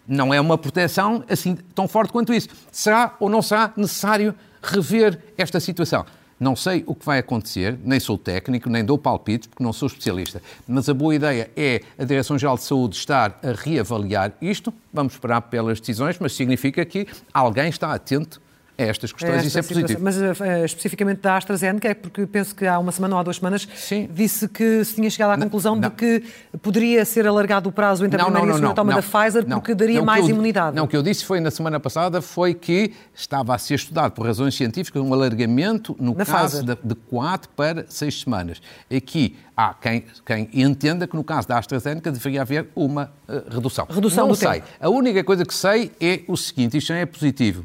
não 0.06 0.32
é 0.32 0.40
uma 0.40 0.58
proteção 0.58 1.25
assim 1.28 1.56
tão 1.75 1.88
forte 1.88 2.12
quanto 2.12 2.32
isso. 2.32 2.49
Será 2.70 3.14
ou 3.18 3.28
não 3.28 3.42
será 3.42 3.73
necessário 3.76 4.34
rever 4.62 5.18
esta 5.37 5.61
situação? 5.61 6.04
Não 6.38 6.56
sei 6.56 6.82
o 6.87 6.94
que 6.94 7.06
vai 7.06 7.20
acontecer, 7.20 7.78
nem 7.84 8.00
sou 8.00 8.18
técnico, 8.18 8.68
nem 8.68 8.84
dou 8.84 8.99
palpites, 8.99 9.46
porque 9.46 9.62
não 9.62 9.73
sou 9.73 9.87
especialista. 9.87 10.42
Mas 10.66 10.88
a 10.88 10.94
boa 10.94 11.14
ideia 11.14 11.50
é 11.56 11.80
a 11.96 12.04
Direção-Geral 12.04 12.56
de 12.56 12.64
Saúde 12.64 12.96
estar 12.96 13.38
a 13.42 13.52
reavaliar 13.52 14.32
isto. 14.42 14.75
Vamos 14.92 15.14
esperar 15.14 15.42
pelas 15.42 15.80
decisões, 15.80 16.18
mas 16.18 16.34
significa 16.34 16.84
que 16.84 17.06
alguém 17.32 17.68
está 17.68 17.94
atento 17.94 18.42
a 18.76 18.83
estas 18.83 19.12
questões. 19.12 19.37
Esta 19.37 19.47
Isso 19.47 19.59
é 19.59 19.62
positivo. 19.62 20.00
Mas 20.02 20.16
uh, 20.16 20.64
especificamente 20.64 21.21
da 21.21 21.37
AstraZeneca, 21.37 21.88
é 21.88 21.95
porque 21.95 22.26
penso 22.26 22.54
que 22.54 22.66
há 22.66 22.78
uma 22.78 22.93
semana 22.93 23.14
ou 23.14 23.21
há 23.21 23.23
duas 23.23 23.37
semanas 23.37 23.69
Sim. 23.75 24.09
disse 24.12 24.49
que 24.49 24.85
se 24.85 24.95
tinha 24.95 25.09
chegado 25.09 25.31
à 25.31 25.38
conclusão 25.38 25.76
não, 25.76 25.88
de 25.88 25.90
que 25.95 26.23
poderia 26.61 27.04
ser 27.04 27.26
alargado 27.26 27.69
o 27.69 27.73
prazo 27.73 28.04
entre 28.04 28.21
a 28.21 28.25
primeira 28.25 28.47
não, 28.47 28.47
não, 28.47 28.54
e 28.54 28.57
a 28.57 28.61
segunda 28.61 28.75
toma 28.75 28.95
da 28.95 29.02
Pfizer 29.02 29.47
porque 29.47 29.75
daria 29.75 30.02
mais 30.02 30.25
eu, 30.25 30.31
imunidade. 30.31 30.76
Não, 30.76 30.85
o 30.85 30.88
que 30.88 30.97
eu 30.97 31.02
disse 31.02 31.25
foi 31.25 31.40
na 31.40 31.50
semana 31.50 31.78
passada 31.78 32.21
foi 32.21 32.54
que 32.54 32.93
estava 33.14 33.54
a 33.54 33.59
ser 33.59 33.75
estudado 33.75 34.12
por 34.12 34.26
razões 34.26 34.54
científicas 34.54 35.02
um 35.02 35.12
alargamento 35.12 35.97
no 36.00 36.14
caso 36.14 36.64
de, 36.64 36.76
de 36.83 36.95
4 36.95 37.50
para 37.50 37.87
6 37.88 38.23
semanas. 38.23 38.61
Aqui 38.95 39.37
há 39.57 39.73
quem, 39.75 40.04
quem, 40.25 40.49
entenda 40.52 41.07
que 41.07 41.14
no 41.14 41.23
caso 41.23 41.47
da 41.47 41.59
AstraZeneca 41.59 42.11
deveria 42.11 42.43
haver 42.43 42.69
uma 42.75 43.13
uh, 43.28 43.54
redução. 43.54 43.87
Redução 43.89 44.25
não 44.25 44.32
do 44.32 44.37
sei. 44.37 44.60
Tempo. 44.60 44.67
A 44.80 44.89
única 44.89 45.23
coisa 45.23 45.45
que 45.45 45.54
sei 45.54 45.93
é 46.00 46.23
o 46.26 46.37
seguinte, 46.37 46.76
isto 46.76 46.93
é 46.93 47.06
positivo 47.06 47.65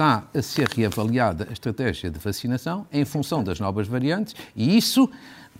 está 0.00 0.24
a 0.34 0.40
ser 0.40 0.66
reavaliada 0.68 1.46
a 1.50 1.52
estratégia 1.52 2.10
de 2.10 2.18
vacinação 2.18 2.86
em 2.90 3.04
função 3.04 3.44
das 3.44 3.60
novas 3.60 3.86
variantes 3.86 4.34
e 4.56 4.74
isso 4.74 5.10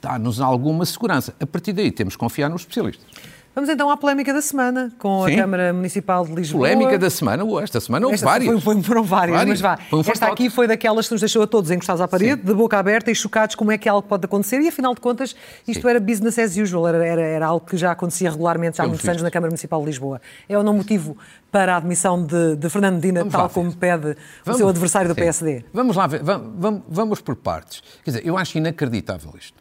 dá-nos 0.00 0.40
alguma 0.40 0.86
segurança. 0.86 1.34
A 1.38 1.46
partir 1.46 1.74
daí 1.74 1.92
temos 1.92 2.14
que 2.14 2.20
confiar 2.20 2.48
nos 2.48 2.62
especialistas. 2.62 3.04
Vamos 3.52 3.68
então 3.68 3.90
à 3.90 3.96
polémica 3.96 4.32
da 4.32 4.40
semana 4.40 4.92
com 4.96 5.26
Sim. 5.26 5.32
a 5.32 5.36
Câmara 5.36 5.72
Municipal 5.72 6.24
de 6.24 6.32
Lisboa. 6.32 6.68
Polémica 6.68 6.96
da 6.96 7.10
semana, 7.10 7.44
esta 7.60 7.80
semana 7.80 8.06
houve 8.06 8.16
várias. 8.18 8.62
Foi, 8.62 8.80
foram 8.80 9.02
várias, 9.02 9.36
várias, 9.36 9.60
mas 9.60 9.60
vá. 9.60 9.78
Um 9.92 10.00
esta 10.00 10.26
aqui 10.28 10.48
foi 10.48 10.68
daquelas 10.68 11.08
que 11.08 11.14
nos 11.14 11.20
deixou 11.20 11.42
a 11.42 11.48
todos 11.48 11.68
encostados 11.68 12.00
à 12.00 12.06
parede, 12.06 12.40
Sim. 12.40 12.46
de 12.46 12.54
boca 12.54 12.78
aberta 12.78 13.10
e 13.10 13.14
chocados 13.14 13.56
como 13.56 13.72
é 13.72 13.78
que 13.78 13.88
algo 13.88 14.06
pode 14.06 14.24
acontecer 14.24 14.60
e 14.60 14.68
afinal 14.68 14.94
de 14.94 15.00
contas 15.00 15.34
isto 15.66 15.82
Sim. 15.82 15.88
era 15.88 15.98
business 15.98 16.38
as 16.38 16.56
usual, 16.56 16.86
era, 16.86 17.04
era, 17.04 17.22
era, 17.22 17.46
algo 17.46 17.66
que 17.66 17.76
já 17.76 17.90
acontecia 17.90 18.30
regularmente 18.30 18.76
já 18.76 18.84
há 18.84 18.86
muitos 18.86 19.08
anos 19.08 19.20
na 19.20 19.30
Câmara 19.32 19.50
Municipal 19.50 19.80
de 19.80 19.86
Lisboa. 19.86 20.20
É 20.48 20.56
ou 20.56 20.62
não 20.62 20.74
motivo 20.74 21.18
para 21.50 21.74
a 21.74 21.78
admissão 21.78 22.24
de, 22.24 22.54
de 22.54 22.70
Fernando 22.70 22.94
Medina, 22.94 23.24
tal 23.24 23.50
como 23.50 23.74
pede 23.74 24.16
vamos, 24.44 24.54
o 24.54 24.58
seu 24.58 24.68
adversário 24.68 25.08
do 25.08 25.14
PSD? 25.16 25.64
Vamos 25.74 25.96
lá 25.96 26.06
ver, 26.06 26.22
vamos, 26.22 26.52
vamos, 26.56 26.82
vamos 26.88 27.20
por 27.20 27.34
partes. 27.34 27.82
Quer 28.04 28.12
dizer, 28.12 28.26
eu 28.26 28.38
acho 28.38 28.56
inacreditável 28.56 29.34
isto. 29.36 29.58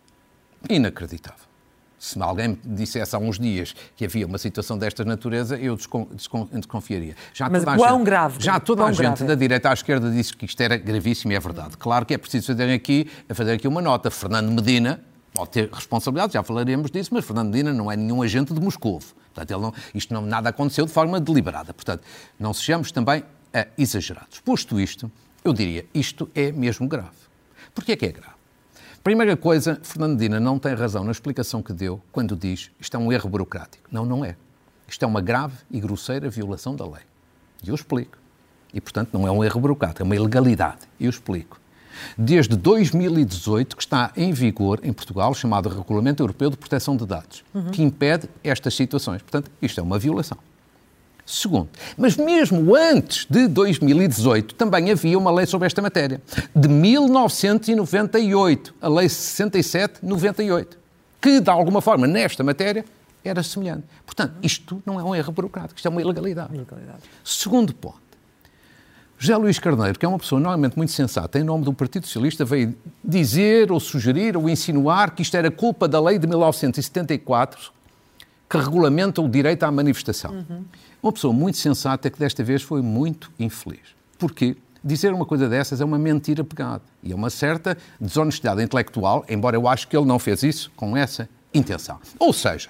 Inacreditável 0.69 1.48
se 1.99 2.19
alguém 2.21 2.49
me 2.49 2.59
dissesse 2.63 3.13
há 3.13 3.19
uns 3.19 3.38
dias 3.38 3.75
que 3.95 4.05
havia 4.05 4.25
uma 4.25 4.38
situação 4.38 4.77
desta 4.77 5.03
natureza, 5.03 5.57
eu 5.57 5.77
desconfiaria. 6.53 7.15
Já 7.33 7.49
Mas 7.49 7.65
quão 7.65 7.97
gente, 7.97 8.05
grave? 8.05 8.38
Já 8.39 8.59
toda 8.59 8.85
a 8.85 8.91
gente 8.91 9.01
grave. 9.01 9.25
da 9.25 9.35
direita 9.35 9.69
à 9.69 9.73
esquerda 9.73 10.09
disse 10.09 10.35
que 10.35 10.45
isto 10.45 10.62
era 10.62 10.77
gravíssimo 10.77 11.33
e 11.33 11.35
é 11.35 11.39
verdade. 11.39 11.75
Claro 11.77 12.05
que 12.05 12.13
é 12.13 12.17
preciso 12.17 12.47
fazer 12.47 12.71
aqui, 12.73 13.09
fazer 13.33 13.51
aqui 13.51 13.67
uma 13.67 13.81
nota. 13.81 14.09
Fernando 14.09 14.49
Medina 14.49 15.01
pode 15.33 15.51
ter 15.51 15.69
responsabilidade, 15.69 16.33
já 16.33 16.41
falaremos 16.41 16.89
disso, 16.89 17.09
mas 17.13 17.25
Fernando 17.25 17.51
Medina 17.51 17.73
não 17.73 17.91
é 17.91 17.97
nenhum 17.97 18.21
agente 18.21 18.53
de 18.53 18.62
Moscou. 18.62 18.99
Portanto, 19.33 19.59
não, 19.59 19.73
isto 19.93 20.13
não, 20.13 20.21
nada 20.21 20.49
aconteceu 20.49 20.85
de 20.85 20.91
forma 20.91 21.19
deliberada. 21.19 21.73
Portanto, 21.73 22.03
não 22.39 22.53
sejamos 22.53 22.91
também 22.91 23.21
uh, 23.21 23.25
exagerados. 23.77 24.39
Posto 24.39 24.79
isto, 24.79 25.12
eu 25.43 25.53
diria, 25.53 25.85
isto 25.93 26.29
é 26.33 26.51
mesmo 26.51 26.88
grave. 26.88 27.09
Porquê 27.75 27.91
é 27.91 27.95
que 27.95 28.05
é 28.05 28.12
grave? 28.12 28.38
Primeira 29.03 29.38
coisa, 29.38 29.79
Fernando 29.81 30.12
Medina 30.12 30.39
não 30.39 30.59
tem 30.59 30.73
razão 30.73 31.03
na 31.03 31.12
explicação 31.12 31.63
que 31.63 31.71
deu 31.71 32.01
quando 32.12 32.35
diz 32.35 32.69
isto 32.79 32.95
é 32.95 32.99
um 32.99 33.12
erro 33.12 33.29
burocrático. 33.29 33.88
Não, 33.89 34.05
não 34.05 34.25
é. 34.25 34.35
Isto 34.88 35.03
é 35.03 35.07
uma 35.07 35.21
grave 35.21 35.55
e 35.71 35.79
grosseira 35.79 36.29
violação 36.29 36.75
da 36.75 36.85
lei. 36.85 37.03
E 37.63 37.69
eu 37.69 37.75
explico. 37.75 38.17
E, 38.73 38.81
portanto, 38.81 39.12
não 39.13 39.27
é 39.27 39.31
um 39.31 39.43
erro 39.43 39.59
burocrático, 39.59 40.01
é 40.01 40.05
uma 40.05 40.15
ilegalidade. 40.15 40.79
Eu 40.99 41.09
explico. 41.09 41.59
Desde 42.17 42.55
2018 42.55 43.75
que 43.75 43.83
está 43.83 44.12
em 44.15 44.33
vigor 44.33 44.79
em 44.83 44.91
Portugal 44.91 45.33
chamado 45.33 45.69
Regulamento 45.69 46.21
Europeu 46.21 46.49
de 46.49 46.57
Proteção 46.57 46.95
de 46.95 47.05
Dados, 47.05 47.43
uhum. 47.53 47.71
que 47.71 47.81
impede 47.81 48.29
estas 48.43 48.73
situações. 48.73 49.21
Portanto, 49.21 49.49
isto 49.62 49.79
é 49.79 49.83
uma 49.83 49.97
violação. 49.97 50.38
Segundo, 51.31 51.69
mas 51.95 52.17
mesmo 52.17 52.75
antes 52.75 53.27
de 53.29 53.47
2018 53.47 54.55
também 54.55 54.89
havia 54.89 55.15
uma 55.15 55.31
lei 55.31 55.45
sobre 55.45 55.67
esta 55.67 55.79
matéria, 55.79 56.19
de 56.55 56.67
1998, 56.67 58.73
a 58.81 58.89
Lei 58.89 59.05
67-98, 59.05 60.69
que 61.21 61.39
de 61.39 61.51
alguma 61.51 61.81
forma 61.81 62.07
nesta 62.07 62.43
matéria 62.43 62.83
era 63.23 63.43
semelhante. 63.43 63.83
Portanto, 64.07 64.33
isto 64.41 64.81
não 64.83 64.99
é 64.99 65.03
um 65.03 65.13
erro 65.13 65.31
burocrático, 65.31 65.75
isto 65.75 65.87
é 65.87 65.91
uma 65.91 66.01
ilegalidade. 66.01 66.55
ilegalidade. 66.55 67.03
Segundo 67.23 67.75
ponto, 67.75 68.01
José 69.19 69.37
Luís 69.37 69.59
Carneiro, 69.59 69.99
que 69.99 70.05
é 70.07 70.09
uma 70.09 70.17
pessoa 70.17 70.41
normalmente 70.41 70.77
muito 70.77 70.91
sensata, 70.91 71.37
em 71.37 71.43
nome 71.43 71.63
do 71.63 71.71
Partido 71.71 72.07
Socialista, 72.07 72.43
veio 72.43 72.75
dizer 73.03 73.71
ou 73.71 73.79
sugerir 73.79 74.35
ou 74.35 74.49
insinuar 74.49 75.11
que 75.11 75.21
isto 75.21 75.37
era 75.37 75.51
culpa 75.51 75.87
da 75.87 76.01
lei 76.01 76.17
de 76.17 76.25
1974 76.25 77.77
que 78.49 78.57
regulamenta 78.57 79.21
o 79.21 79.29
direito 79.29 79.63
à 79.63 79.71
manifestação. 79.71 80.31
Uhum. 80.31 80.65
Uma 81.03 81.12
pessoa 81.12 81.31
muito 81.31 81.57
sensata 81.57 82.09
que 82.09 82.17
desta 82.17 82.43
vez 82.43 82.63
foi 82.63 82.81
muito 82.81 83.31
infeliz. 83.39 83.95
Porquê? 84.17 84.57
Dizer 84.83 85.13
uma 85.13 85.25
coisa 85.25 85.47
dessas 85.47 85.81
é 85.81 85.85
uma 85.85 85.99
mentira 85.99 86.43
pegada. 86.43 86.81
E 87.03 87.12
é 87.12 87.15
uma 87.15 87.29
certa 87.29 87.77
desonestidade 87.99 88.63
intelectual, 88.63 89.23
embora 89.29 89.55
eu 89.55 89.67
acho 89.67 89.88
que 89.88 89.95
ele 89.95 90.05
não 90.05 90.17
fez 90.17 90.41
isso 90.41 90.71
com 90.75 90.97
essa 90.97 91.29
intenção. 91.53 91.99
Ou 92.17 92.33
seja, 92.33 92.69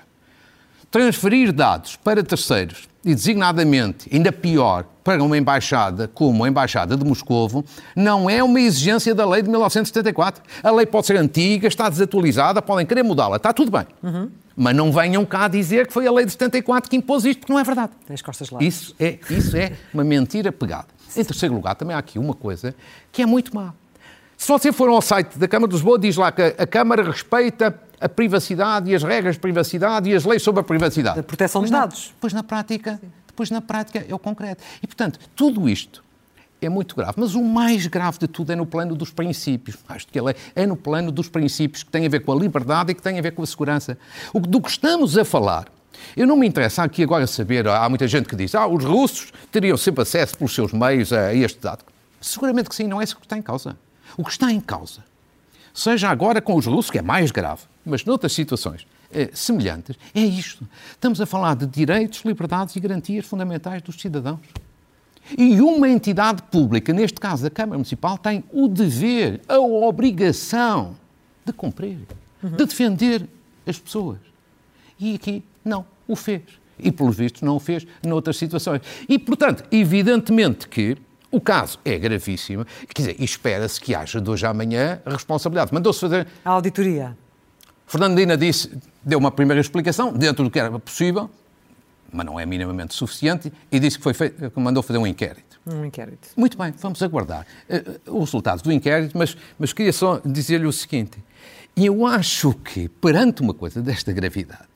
transferir 0.92 1.54
dados 1.54 1.96
para 1.96 2.24
terceiros 2.24 2.89
e 3.04 3.16
designadamente, 3.16 4.10
ainda 4.14 4.32
pior, 4.32 4.86
para 5.04 5.24
uma 5.24 5.38
embaixada 5.38 6.08
como 6.08 6.44
a 6.44 6.50
Embaixada 6.50 6.96
de 6.96 7.06
Moscovo, 7.06 7.66
não 7.96 8.30
é 8.30 8.44
uma 8.44 8.60
exigência 8.60 9.16
da 9.16 9.26
lei 9.26 9.42
de 9.42 9.50
1974. 9.50 10.44
A 10.62 10.72
lei 10.72 10.86
pode 10.86 11.08
ser 11.08 11.18
antiga, 11.18 11.68
está 11.68 11.90
desatualizada, 11.90 12.62
podem 12.62 12.86
querer 12.86 13.04
mudá-la, 13.04 13.38
está 13.38 13.54
tudo 13.54 13.72
bem. 13.72 13.88
Uhum. 14.04 14.30
Mas 14.56 14.76
não 14.76 14.92
venham 14.92 15.26
cá 15.26 15.48
dizer 15.48 15.88
que 15.88 15.94
foi 15.94 16.06
a 16.06 16.12
lei 16.12 16.26
de 16.26 16.32
74 16.32 16.90
que 16.90 16.98
impôs 16.98 17.24
isto, 17.24 17.40
porque 17.40 17.54
não 17.54 17.60
é 17.60 17.64
verdade. 17.64 17.94
Tem 18.06 18.14
as 18.14 18.22
costas 18.22 18.50
lá. 18.50 18.62
Isso 18.62 18.94
é, 19.00 19.18
isso 19.30 19.56
é 19.56 19.72
uma 19.94 20.04
mentira 20.04 20.52
pegada. 20.52 20.88
Em 21.16 21.24
terceiro 21.24 21.56
lugar, 21.56 21.76
também 21.76 21.96
há 21.96 22.00
aqui 22.00 22.20
uma 22.20 22.34
coisa 22.34 22.76
que 23.12 23.22
é 23.22 23.26
muito 23.26 23.56
má. 23.56 23.74
Se 24.38 24.48
você 24.48 24.72
for 24.72 24.90
ao 24.90 25.02
site 25.02 25.40
da 25.40 25.48
Câmara 25.48 25.70
de 25.70 25.76
Lisboa, 25.76 25.98
diz 25.98 26.16
lá 26.18 26.32
que 26.32 26.42
a 26.42 26.68
Câmara 26.68 27.04
respeita 27.04 27.78
a 28.00 28.10
privacidade 28.10 28.90
e 28.90 28.96
as 28.96 29.04
regras 29.04 29.36
de 29.36 29.42
privacidade 29.42 30.10
e 30.10 30.16
as 30.16 30.26
leis 30.26 30.42
sobre 30.42 30.62
a 30.62 30.64
privacidade. 30.64 31.20
A 31.20 31.24
proteção 31.24 31.62
dos 31.62 31.72
dados. 31.72 32.14
Pois 32.20 32.34
na 32.34 32.44
prática, 32.44 33.00
depois 33.28 33.50
na 33.50 33.62
prática 33.62 34.06
é 34.08 34.14
o 34.14 34.20
concreto. 34.20 34.64
E, 34.82 34.88
portanto, 34.88 35.20
tudo 35.36 35.68
isto 35.68 36.04
é 36.62 36.70
muito 36.70 36.96
grave. 36.96 37.14
Mas 37.18 37.36
o 37.36 37.44
mais 37.44 37.88
grave 37.88 38.20
de 38.20 38.28
tudo 38.28 38.52
é 38.52 38.56
no 38.56 38.66
plano 38.66 38.96
dos 38.96 39.12
princípios. 39.12 39.78
Acho 39.88 40.08
que 40.08 40.20
ele 40.20 40.32
é, 40.32 40.36
é 40.64 40.66
no 40.66 40.76
plano 40.76 41.12
dos 41.12 41.30
princípios 41.30 41.84
que 41.84 41.90
têm 41.90 42.06
a 42.06 42.10
ver 42.10 42.22
com 42.22 42.32
a 42.32 42.36
liberdade 42.36 42.92
e 42.92 42.96
que 42.96 43.02
têm 43.02 43.18
a 43.18 43.22
ver 43.22 43.32
com 43.32 43.44
a 43.44 43.48
segurança. 43.48 43.98
O, 44.34 44.40
do 44.40 44.62
que 44.62 44.70
estamos 44.70 45.18
a 45.18 45.26
falar 45.26 45.68
eu 46.16 46.26
não 46.26 46.36
me 46.36 46.48
interessa 46.48 46.84
aqui 46.84 47.04
agora 47.04 47.28
saber, 47.28 47.68
há 47.68 47.88
muita 47.90 48.08
gente 48.08 48.28
que 48.28 48.36
diz, 48.36 48.56
ah, 48.56 48.68
os 48.68 48.84
russos 48.84 49.32
teriam 49.52 49.78
sempre 49.78 50.02
acesso 50.02 50.38
pelos 50.38 50.54
seus 50.54 50.72
meios 50.72 51.12
a 51.14 51.34
este 51.34 51.60
dado. 51.60 51.84
Seguramente 52.22 52.70
que 52.70 52.76
sim, 52.76 52.88
não 52.88 53.02
é 53.02 53.04
isso 53.04 53.16
que 53.16 53.26
está 53.26 53.38
em 53.38 53.42
causa. 53.42 53.78
O 54.18 54.24
que 54.24 54.32
está 54.32 54.52
em 54.52 54.60
causa, 54.60 55.04
seja 55.74 56.10
agora 56.10 56.42
com 56.42 56.56
os 56.56 56.66
russos, 56.66 56.92
que 56.92 56.98
é 56.98 57.02
mais 57.02 57.32
grave, 57.32 57.62
mas 57.90 58.06
noutras 58.06 58.34
situações 58.34 58.86
eh, 59.12 59.30
semelhantes, 59.34 59.96
é 60.14 60.22
isto. 60.22 60.68
Estamos 60.92 61.20
a 61.20 61.26
falar 61.26 61.56
de 61.56 61.66
direitos, 61.66 62.22
liberdades 62.24 62.76
e 62.76 62.80
garantias 62.80 63.26
fundamentais 63.26 63.82
dos 63.82 64.00
cidadãos. 64.00 64.40
E 65.38 65.62
uma 65.62 65.88
entidade 65.88 66.42
pública, 66.44 66.92
neste 66.94 67.20
caso 67.20 67.46
a 67.46 67.50
Câmara 67.50 67.78
Municipal, 67.78 68.18
tem 68.18 68.44
o 68.52 68.68
dever, 68.68 69.42
a 69.48 69.60
obrigação 69.60 70.96
de 71.46 71.54
cumprir, 71.54 72.00
uhum. 72.42 72.52
de 72.52 72.66
defender 72.66 73.28
as 73.66 73.78
pessoas. 73.78 74.20
E 75.00 75.16
aqui, 75.16 75.44
não, 75.64 75.86
o 76.08 76.16
fez. 76.16 76.42
E, 76.78 76.92
pelos 76.92 77.16
vistos, 77.16 77.42
não 77.42 77.58
o 77.58 77.60
fez 77.60 77.86
noutras 78.04 78.38
situações. 78.38 78.82
E, 79.08 79.20
portanto, 79.20 79.64
evidentemente 79.72 80.68
que 80.68 80.98
o 81.32 81.40
caso 81.40 81.78
é 81.86 81.98
gravíssimo, 81.98 82.66
quer 82.94 83.02
dizer, 83.02 83.22
espera-se 83.22 83.80
que 83.80 83.94
haja 83.94 84.20
de 84.20 84.30
hoje 84.30 84.46
à 84.46 84.50
amanhã 84.50 85.00
responsabilidade. 85.06 85.74
Mandou-se 85.74 86.00
fazer. 86.00 86.28
A 86.44 86.52
auditoria. 86.52 87.16
Fernandina 87.90 88.38
disse, 88.38 88.70
deu 89.04 89.18
uma 89.18 89.32
primeira 89.32 89.60
explicação, 89.60 90.14
dentro 90.14 90.44
do 90.44 90.52
que 90.52 90.60
era 90.60 90.78
possível, 90.78 91.28
mas 92.14 92.24
não 92.24 92.40
é 92.40 92.46
minimamente 92.46 92.94
suficiente, 92.94 93.52
e 93.72 93.80
disse 93.80 93.98
que, 93.98 94.04
foi 94.04 94.14
feito, 94.14 94.52
que 94.52 94.60
mandou 94.60 94.84
fazer 94.84 95.00
um 95.00 95.08
inquérito. 95.08 95.60
Um 95.66 95.84
inquérito. 95.84 96.30
Muito 96.38 96.56
bem, 96.56 96.72
vamos 96.78 97.02
aguardar 97.02 97.48
uh, 97.68 98.20
os 98.20 98.26
resultados 98.26 98.62
do 98.62 98.72
inquérito, 98.72 99.18
mas, 99.18 99.36
mas 99.58 99.74
queria 99.74 99.92
só 99.92 100.22
dizer-lhe 100.24 100.68
o 100.68 100.72
seguinte: 100.72 101.18
eu 101.76 102.06
acho 102.06 102.54
que, 102.54 102.88
perante 102.88 103.42
uma 103.42 103.56
coisa 103.56 103.82
desta 103.82 104.14
gravidade, 104.14 104.70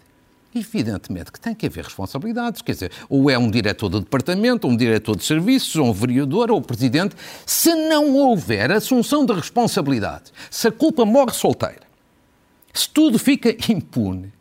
evidentemente 0.55 1.31
que 1.31 1.39
tem 1.39 1.53
que 1.53 1.67
haver 1.67 1.83
responsabilidades, 1.83 2.63
quer 2.63 2.71
dizer, 2.71 2.91
ou 3.07 3.29
é 3.29 3.37
um 3.37 3.51
diretor 3.51 3.89
do 3.89 3.99
departamento, 3.99 4.65
ou 4.65 4.73
um 4.73 4.75
diretor 4.75 5.15
de 5.15 5.23
serviços, 5.23 5.75
ou 5.75 5.85
um 5.85 5.93
vereador, 5.93 6.49
ou 6.49 6.57
o 6.57 6.63
presidente. 6.63 7.15
Se 7.45 7.75
não 7.75 8.15
houver 8.15 8.71
assunção 8.71 9.23
de 9.23 9.33
responsabilidades, 9.33 10.33
se 10.49 10.67
a 10.67 10.71
culpa 10.71 11.05
morre 11.05 11.33
solteira, 11.33 11.92
se 12.73 12.89
tudo 12.89 13.19
fica 13.19 13.55
impune, 13.71 14.33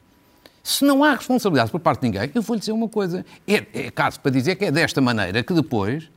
se 0.63 0.85
não 0.85 1.05
há 1.05 1.15
responsabilidade 1.15 1.71
por 1.71 1.81
parte 1.81 2.01
de 2.01 2.07
ninguém, 2.07 2.31
eu 2.35 2.43
vou-lhe 2.43 2.61
dizer 2.61 2.73
uma 2.73 2.89
coisa. 2.89 3.27
É, 3.47 3.67
é 3.87 3.91
caso 3.91 4.21
para 4.21 4.31
dizer 4.31 4.57
que 4.57 4.65
é 4.65 4.71
desta 4.71 5.01
maneira 5.01 5.43
que 5.43 5.53
depois 5.53 6.09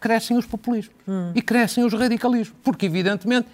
crescem 0.00 0.36
os 0.36 0.44
populismos 0.44 0.94
hum. 1.06 1.30
e 1.34 1.40
crescem 1.40 1.84
os 1.84 1.92
radicalismos. 1.92 2.56
Porque, 2.62 2.86
evidentemente, 2.86 3.46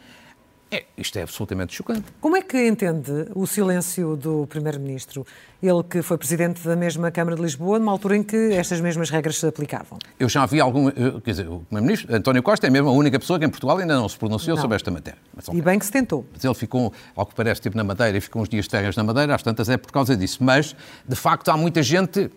é, 0.71 0.85
isto 0.99 1.19
é 1.19 1.23
absolutamente 1.23 1.75
chocante. 1.75 2.05
Como 2.21 2.37
é 2.37 2.43
que 2.43 2.69
entende 2.69 3.27
o 3.35 3.47
silêncio 3.47 4.17
do 4.17 4.47
Primeiro-Ministro? 4.49 5.27
Ele 5.63 5.83
que 5.83 6.03
foi 6.03 6.19
Presidente 6.19 6.63
da 6.63 6.77
mesma 6.77 7.11
Câmara 7.11 7.37
de 7.37 7.43
Lisboa, 7.43 7.79
numa 7.79 7.91
altura 7.91 8.17
em 8.19 8.23
que 8.23 8.53
estas 8.53 8.81
mesmas 8.81 9.09
regras 9.09 9.39
se 9.39 9.47
aplicavam. 9.47 9.99
Eu 10.21 10.29
já 10.29 10.45
vi 10.45 10.61
algum... 10.61 10.91
Quer 10.91 11.31
dizer, 11.31 11.49
o 11.49 11.61
Primeiro-Ministro, 11.61 12.15
António 12.15 12.43
Costa, 12.43 12.67
é 12.67 12.71
mesmo 12.71 12.89
a 12.91 12.93
única 12.93 13.19
pessoa 13.19 13.39
que 13.39 13.47
em 13.47 13.49
Portugal 13.49 13.79
ainda 13.79 13.97
não 13.97 14.09
se 14.09 14.19
pronunciou 14.19 14.57
não. 14.57 14.63
sobre 14.63 14.77
esta 14.77 14.91
matéria. 14.91 15.19
Mas, 15.35 15.49
okay. 15.49 15.59
E 15.59 15.63
bem 15.63 15.79
que 15.79 15.87
se 15.87 15.93
tentou. 15.93 16.27
Mas 16.33 16.45
ele 16.45 16.55
ficou, 16.55 16.93
ao 17.17 17.25
que 17.25 17.35
parece, 17.35 17.63
tipo 17.63 17.77
na 17.77 17.85
Madeira 17.85 18.19
e 18.19 18.21
ficou 18.21 18.43
uns 18.43 18.49
dias 18.49 18.67
de 18.67 18.71
férias 18.71 18.95
na 18.95 19.03
Madeira, 19.03 19.35
às 19.35 19.43
tantas 19.43 19.71
é 19.71 19.79
por 19.79 19.91
causa 19.91 20.15
disso. 20.15 20.45
Mas, 20.45 20.77
de 21.07 21.17
facto, 21.17 21.51
há 21.51 21.57
muita 21.57 21.83
gente 21.83 22.31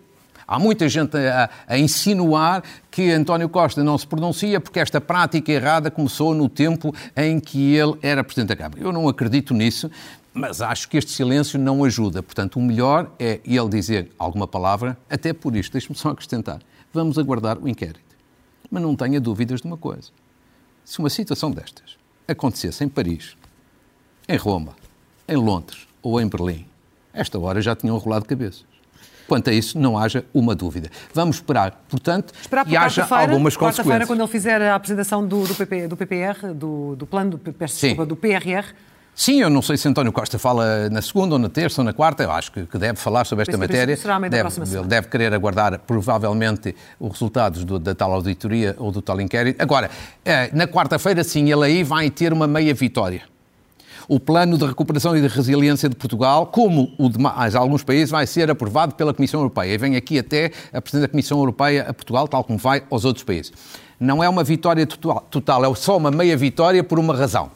Há 0.46 0.58
muita 0.58 0.88
gente 0.88 1.16
a, 1.16 1.48
a, 1.66 1.78
insinuar 1.78 2.62
que 2.90 3.10
António 3.10 3.48
Costa 3.48 3.82
não 3.82 3.96
se 3.96 4.06
pronuncia 4.06 4.60
porque 4.60 4.80
esta 4.80 5.00
prática 5.00 5.50
errada 5.52 5.90
começou 5.90 6.34
no 6.34 6.48
tempo 6.48 6.94
em 7.16 7.38
que 7.40 7.74
ele 7.74 7.96
era 8.02 8.24
Presidente 8.24 8.48
da 8.48 8.56
Câmara. 8.56 8.80
Eu 8.80 8.92
não 8.92 9.08
acredito 9.08 9.54
nisso, 9.54 9.90
mas 10.32 10.60
acho 10.60 10.88
que 10.88 10.96
este 10.96 11.10
silêncio 11.10 11.58
não 11.58 11.84
ajuda. 11.84 12.22
Portanto, 12.22 12.56
o 12.56 12.62
melhor 12.62 13.10
é 13.18 13.40
ele 13.44 13.68
dizer 13.68 14.10
alguma 14.18 14.46
palavra, 14.46 14.96
até 15.08 15.32
por 15.32 15.54
isto, 15.54 15.72
deixe-me 15.72 15.96
só 15.96 16.10
acrescentar. 16.10 16.60
Vamos 16.92 17.18
aguardar 17.18 17.58
o 17.58 17.68
inquérito. 17.68 18.00
Mas 18.70 18.82
não 18.82 18.96
tenha 18.96 19.20
dúvidas 19.20 19.60
de 19.60 19.66
uma 19.66 19.76
coisa. 19.76 20.10
Se 20.84 20.98
uma 20.98 21.10
situação 21.10 21.50
destas 21.50 21.96
acontecesse 22.26 22.82
em 22.82 22.88
Paris, 22.88 23.36
em 24.28 24.36
Roma, 24.36 24.74
em 25.28 25.36
Londres 25.36 25.86
ou 26.02 26.20
em 26.20 26.26
Berlim, 26.26 26.66
esta 27.12 27.38
hora 27.38 27.60
já 27.60 27.76
tinham 27.76 27.96
rolado 27.98 28.24
cabeças. 28.24 28.71
Quanto 29.32 29.48
a 29.48 29.52
isso, 29.54 29.78
não 29.78 29.96
haja 29.96 30.26
uma 30.34 30.54
dúvida. 30.54 30.90
Vamos 31.14 31.36
esperar, 31.36 31.82
portanto, 31.88 32.34
esperar 32.38 32.66
que 32.66 32.76
haja 32.76 33.06
algumas 33.08 33.56
consequências. 33.56 34.06
quando 34.06 34.20
ele 34.20 34.28
fizer 34.28 34.60
a 34.60 34.74
apresentação 34.74 35.26
do, 35.26 35.46
do, 35.46 35.54
PP, 35.54 35.88
do 35.88 35.96
PPR, 35.96 36.52
do, 36.54 36.94
do 36.96 37.06
plano, 37.06 37.38
do, 37.38 37.54
desculpa, 37.58 38.04
do 38.04 38.14
PRR, 38.14 38.74
Sim, 39.14 39.40
eu 39.40 39.48
não 39.48 39.62
sei 39.62 39.78
se 39.78 39.88
António 39.88 40.12
Costa 40.12 40.38
fala 40.38 40.90
na 40.90 41.00
segunda, 41.00 41.34
ou 41.34 41.38
na 41.38 41.48
terça, 41.48 41.80
ou 41.80 41.84
na 41.84 41.94
quarta, 41.94 42.22
eu 42.22 42.30
acho 42.30 42.52
que, 42.52 42.78
deve 42.78 42.98
falar 42.98 43.24
sobre 43.24 43.42
esta 43.42 43.56
matéria. 43.56 43.96
Será 43.96 44.18
meio 44.18 44.30
deve, 44.30 44.50
da 44.50 44.78
ele 44.78 44.86
deve 44.86 45.08
querer 45.08 45.32
aguardar, 45.32 45.78
provavelmente, 45.78 46.74
os 47.00 47.12
resultados 47.12 47.64
do, 47.64 47.78
da 47.78 47.94
tal 47.94 48.12
auditoria 48.12 48.74
ou 48.78 48.92
do 48.92 49.00
tal 49.00 49.18
inquérito. 49.18 49.62
Agora, 49.62 49.90
eh, 50.24 50.50
na 50.52 50.66
quarta-feira, 50.66 51.24
sim, 51.24 51.50
ele 51.50 51.64
aí 51.64 51.82
vai 51.82 52.10
ter 52.10 52.34
uma 52.34 52.46
meia 52.46 52.74
vitória 52.74 53.31
o 54.08 54.18
plano 54.18 54.58
de 54.58 54.64
recuperação 54.64 55.16
e 55.16 55.20
de 55.20 55.28
resiliência 55.28 55.88
de 55.88 55.96
Portugal, 55.96 56.46
como 56.46 56.92
o 56.98 57.08
de 57.08 57.18
mais 57.18 57.54
alguns 57.54 57.82
países, 57.82 58.10
vai 58.10 58.26
ser 58.26 58.50
aprovado 58.50 58.94
pela 58.94 59.14
Comissão 59.14 59.40
Europeia. 59.40 59.74
E 59.74 59.78
vem 59.78 59.96
aqui 59.96 60.18
até 60.18 60.52
a 60.72 60.80
Presidente 60.80 61.08
da 61.08 61.08
Comissão 61.08 61.38
Europeia 61.38 61.86
a 61.88 61.94
Portugal, 61.94 62.26
tal 62.28 62.44
como 62.44 62.58
vai 62.58 62.82
aos 62.90 63.04
outros 63.04 63.24
países. 63.24 63.52
Não 63.98 64.22
é 64.22 64.28
uma 64.28 64.42
vitória 64.42 64.86
total, 64.86 65.64
é 65.64 65.74
só 65.74 65.96
uma 65.96 66.10
meia 66.10 66.36
vitória 66.36 66.82
por 66.82 66.98
uma 66.98 67.14
razão. 67.14 67.50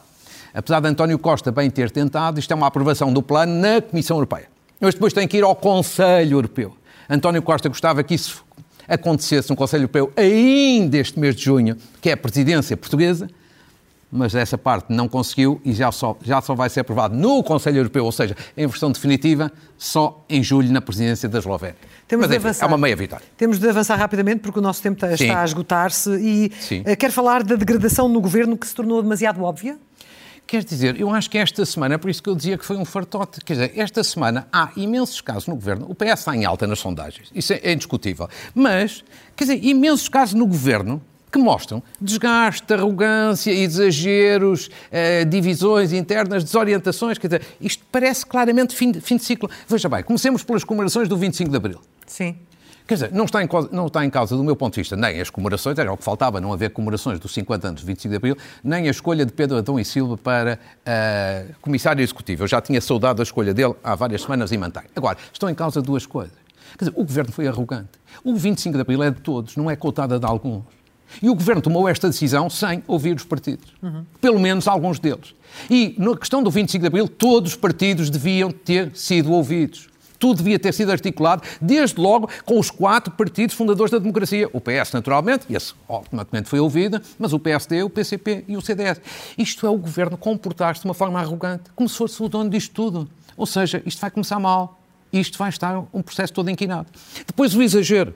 Apesar 0.53 0.79
de 0.79 0.87
António 0.87 1.19
Costa 1.19 1.51
bem 1.51 1.69
ter 1.69 1.91
tentado, 1.91 2.39
isto 2.39 2.51
é 2.51 2.55
uma 2.55 2.67
aprovação 2.67 3.11
do 3.11 3.21
plano 3.21 3.53
na 3.53 3.81
Comissão 3.81 4.17
Europeia. 4.17 4.47
Mas 4.79 4.93
depois 4.93 5.13
tem 5.13 5.27
que 5.27 5.37
ir 5.37 5.43
ao 5.43 5.55
Conselho 5.55 6.37
Europeu. 6.37 6.75
António 7.09 7.41
Costa 7.41 7.69
gostava 7.69 8.03
que 8.03 8.15
isso 8.15 8.43
acontecesse 8.87 9.49
no 9.49 9.55
Conselho 9.55 9.83
Europeu 9.83 10.11
ainda 10.15 10.97
este 10.97 11.19
mês 11.19 11.35
de 11.35 11.43
junho, 11.43 11.75
que 12.01 12.09
é 12.09 12.13
a 12.13 12.17
presidência 12.17 12.77
portuguesa, 12.77 13.29
mas 14.11 14.33
essa 14.35 14.57
parte 14.57 14.91
não 14.91 15.07
conseguiu 15.07 15.61
e 15.65 15.73
já 15.73 15.91
só, 15.91 16.17
já 16.23 16.41
só 16.41 16.55
vai 16.55 16.69
ser 16.69 16.81
aprovado 16.81 17.15
no 17.15 17.43
Conselho 17.43 17.77
Europeu, 17.77 18.05
ou 18.05 18.11
seja, 18.11 18.35
em 18.55 18.65
versão 18.65 18.91
definitiva, 18.91 19.51
só 19.77 20.23
em 20.29 20.41
julho 20.41 20.71
na 20.71 20.81
presidência 20.81 21.27
da 21.27 21.39
Eslovénia. 21.39 21.77
Temos 22.07 22.23
mas, 22.23 22.31
de 22.31 22.37
enfim, 22.37 22.47
avançar. 22.47 22.65
é 22.65 22.67
uma 22.67 22.77
meia 22.77 22.95
vitória. 22.95 23.25
Temos 23.35 23.59
de 23.59 23.69
avançar 23.69 23.95
rapidamente 23.97 24.39
porque 24.39 24.59
o 24.59 24.61
nosso 24.61 24.81
tempo 24.81 24.95
está, 24.95 25.13
está 25.13 25.41
a 25.41 25.45
esgotar-se 25.45 26.09
e 26.15 26.51
Sim. 26.59 26.83
Eh, 26.85 26.95
quer 26.95 27.11
falar 27.11 27.43
da 27.43 27.55
degradação 27.55 28.07
no 28.07 28.21
governo 28.21 28.57
que 28.57 28.65
se 28.65 28.73
tornou 28.73 29.01
demasiado 29.01 29.43
óbvia? 29.43 29.77
Quer 30.47 30.63
dizer, 30.63 30.97
eu 30.97 31.09
acho 31.13 31.29
que 31.29 31.37
esta 31.37 31.65
semana, 31.65 31.95
é 31.95 31.97
por 31.97 32.09
isso 32.09 32.23
que 32.23 32.29
eu 32.29 32.35
dizia 32.35 32.57
que 32.57 32.65
foi 32.65 32.77
um 32.77 32.85
fartote, 32.85 33.41
quer 33.41 33.53
dizer, 33.53 33.73
esta 33.75 34.01
semana 34.01 34.47
há 34.49 34.71
imensos 34.77 35.19
casos 35.19 35.45
no 35.45 35.55
governo, 35.55 35.85
o 35.89 35.93
PS 35.93 36.19
está 36.19 36.33
em 36.33 36.45
alta 36.45 36.65
nas 36.65 36.79
sondagens, 36.79 37.29
isso 37.35 37.51
é, 37.51 37.59
é 37.61 37.73
indiscutível, 37.73 38.29
mas, 38.55 39.03
quer 39.35 39.43
dizer, 39.43 39.65
imensos 39.65 40.07
casos 40.07 40.35
no 40.35 40.47
governo 40.47 41.01
que 41.31 41.37
mostram 41.37 41.83
desgaste, 41.99 42.73
arrogância, 42.73 43.51
exageros, 43.51 44.69
eh, 44.91 45.25
divisões 45.25 45.93
internas, 45.93 46.43
desorientações. 46.43 47.17
Quer 47.17 47.27
dizer, 47.27 47.41
isto 47.59 47.85
parece 47.91 48.25
claramente 48.25 48.75
fim 48.75 48.91
de, 48.91 49.01
fim 49.01 49.17
de 49.17 49.23
ciclo. 49.23 49.49
Veja 49.67 49.89
bem, 49.89 50.03
comecemos 50.03 50.43
pelas 50.43 50.63
comemorações 50.63 51.07
do 51.07 51.17
25 51.17 51.49
de 51.49 51.57
Abril. 51.57 51.81
Sim. 52.05 52.37
Quer 52.87 52.93
dizer, 52.93 53.11
não 53.11 53.25
está, 53.25 53.43
em, 53.43 53.49
não 53.69 53.87
está 53.87 54.05
em 54.05 54.09
causa, 54.09 54.37
do 54.37 54.43
meu 54.43 54.55
ponto 54.55 54.75
de 54.75 54.79
vista, 54.79 54.95
nem 54.95 55.19
as 55.19 55.29
comemorações, 55.29 55.77
era 55.77 55.91
o 55.91 55.97
que 55.97 56.05
faltava, 56.05 56.39
não 56.39 56.53
haver 56.53 56.69
comemorações 56.69 57.19
dos 57.19 57.33
50 57.33 57.67
anos 57.67 57.81
do 57.81 57.85
25 57.85 58.09
de 58.09 58.15
Abril, 58.15 58.37
nem 58.63 58.87
a 58.87 58.91
escolha 58.91 59.25
de 59.25 59.33
Pedro 59.33 59.57
Adão 59.57 59.77
e 59.77 59.83
Silva 59.83 60.17
para 60.17 60.57
uh, 60.57 61.53
comissário 61.59 62.01
executivo. 62.01 62.43
Eu 62.43 62.47
já 62.47 62.61
tinha 62.61 62.79
saudado 62.79 63.21
a 63.21 63.23
escolha 63.23 63.53
dele 63.53 63.75
há 63.83 63.93
várias 63.93 64.21
semanas 64.21 64.53
e 64.53 64.57
mantenho. 64.57 64.87
Agora, 64.95 65.17
estão 65.33 65.49
em 65.49 65.55
causa 65.55 65.81
duas 65.81 66.05
coisas. 66.05 66.37
Quer 66.77 66.85
dizer, 66.85 66.93
o 66.97 67.03
governo 67.03 67.33
foi 67.33 67.45
arrogante. 67.45 67.89
O 68.23 68.33
25 68.33 68.75
de 68.75 68.81
Abril 68.81 69.03
é 69.03 69.11
de 69.11 69.19
todos, 69.19 69.57
não 69.57 69.69
é 69.69 69.75
cotada 69.75 70.17
de 70.17 70.25
alguns. 70.25 70.76
E 71.21 71.29
o 71.29 71.35
Governo 71.35 71.61
tomou 71.61 71.87
esta 71.87 72.07
decisão 72.07 72.49
sem 72.49 72.83
ouvir 72.87 73.15
os 73.15 73.23
partidos. 73.23 73.73
Uhum. 73.81 74.03
Pelo 74.21 74.39
menos 74.39 74.67
alguns 74.67 74.99
deles. 74.99 75.33
E 75.69 75.95
na 75.97 76.15
questão 76.15 76.43
do 76.43 76.51
25 76.51 76.81
de 76.81 76.87
Abril, 76.87 77.07
todos 77.07 77.51
os 77.51 77.57
partidos 77.57 78.09
deviam 78.09 78.51
ter 78.51 78.91
sido 78.95 79.31
ouvidos. 79.31 79.87
Tudo 80.19 80.37
devia 80.37 80.57
ter 80.57 80.73
sido 80.73 80.91
articulado, 80.91 81.43
desde 81.61 81.99
logo 81.99 82.29
com 82.43 82.59
os 82.59 82.71
quatro 82.71 83.13
partidos 83.13 83.55
fundadores 83.55 83.91
da 83.91 83.99
democracia. 83.99 84.49
O 84.51 84.59
PS, 84.59 84.91
naturalmente, 84.93 85.45
esse 85.49 85.73
automaticamente 85.87 86.49
foi 86.49 86.59
ouvido, 86.59 86.99
mas 87.19 87.33
o 87.33 87.39
PSD, 87.39 87.83
o 87.83 87.89
PCP 87.89 88.43
e 88.47 88.57
o 88.57 88.61
CDS. 88.61 88.99
Isto 89.37 89.67
é 89.67 89.69
o 89.69 89.77
governo 89.77 90.17
comportar-se 90.17 90.81
de 90.81 90.87
uma 90.87 90.93
forma 90.93 91.19
arrogante, 91.19 91.65
como 91.75 91.87
se 91.87 91.95
fosse 91.95 92.21
o 92.21 92.27
dono 92.27 92.49
disto 92.49 92.73
tudo. 92.73 93.07
Ou 93.35 93.45
seja, 93.45 93.81
isto 93.85 94.01
vai 94.01 94.09
começar 94.09 94.39
mal. 94.39 94.79
Isto 95.13 95.37
vai 95.37 95.49
estar 95.49 95.85
um 95.93 96.01
processo 96.01 96.33
todo 96.33 96.49
inquinado. 96.49 96.87
Depois 97.25 97.55
o 97.55 97.61
exagero. 97.61 98.13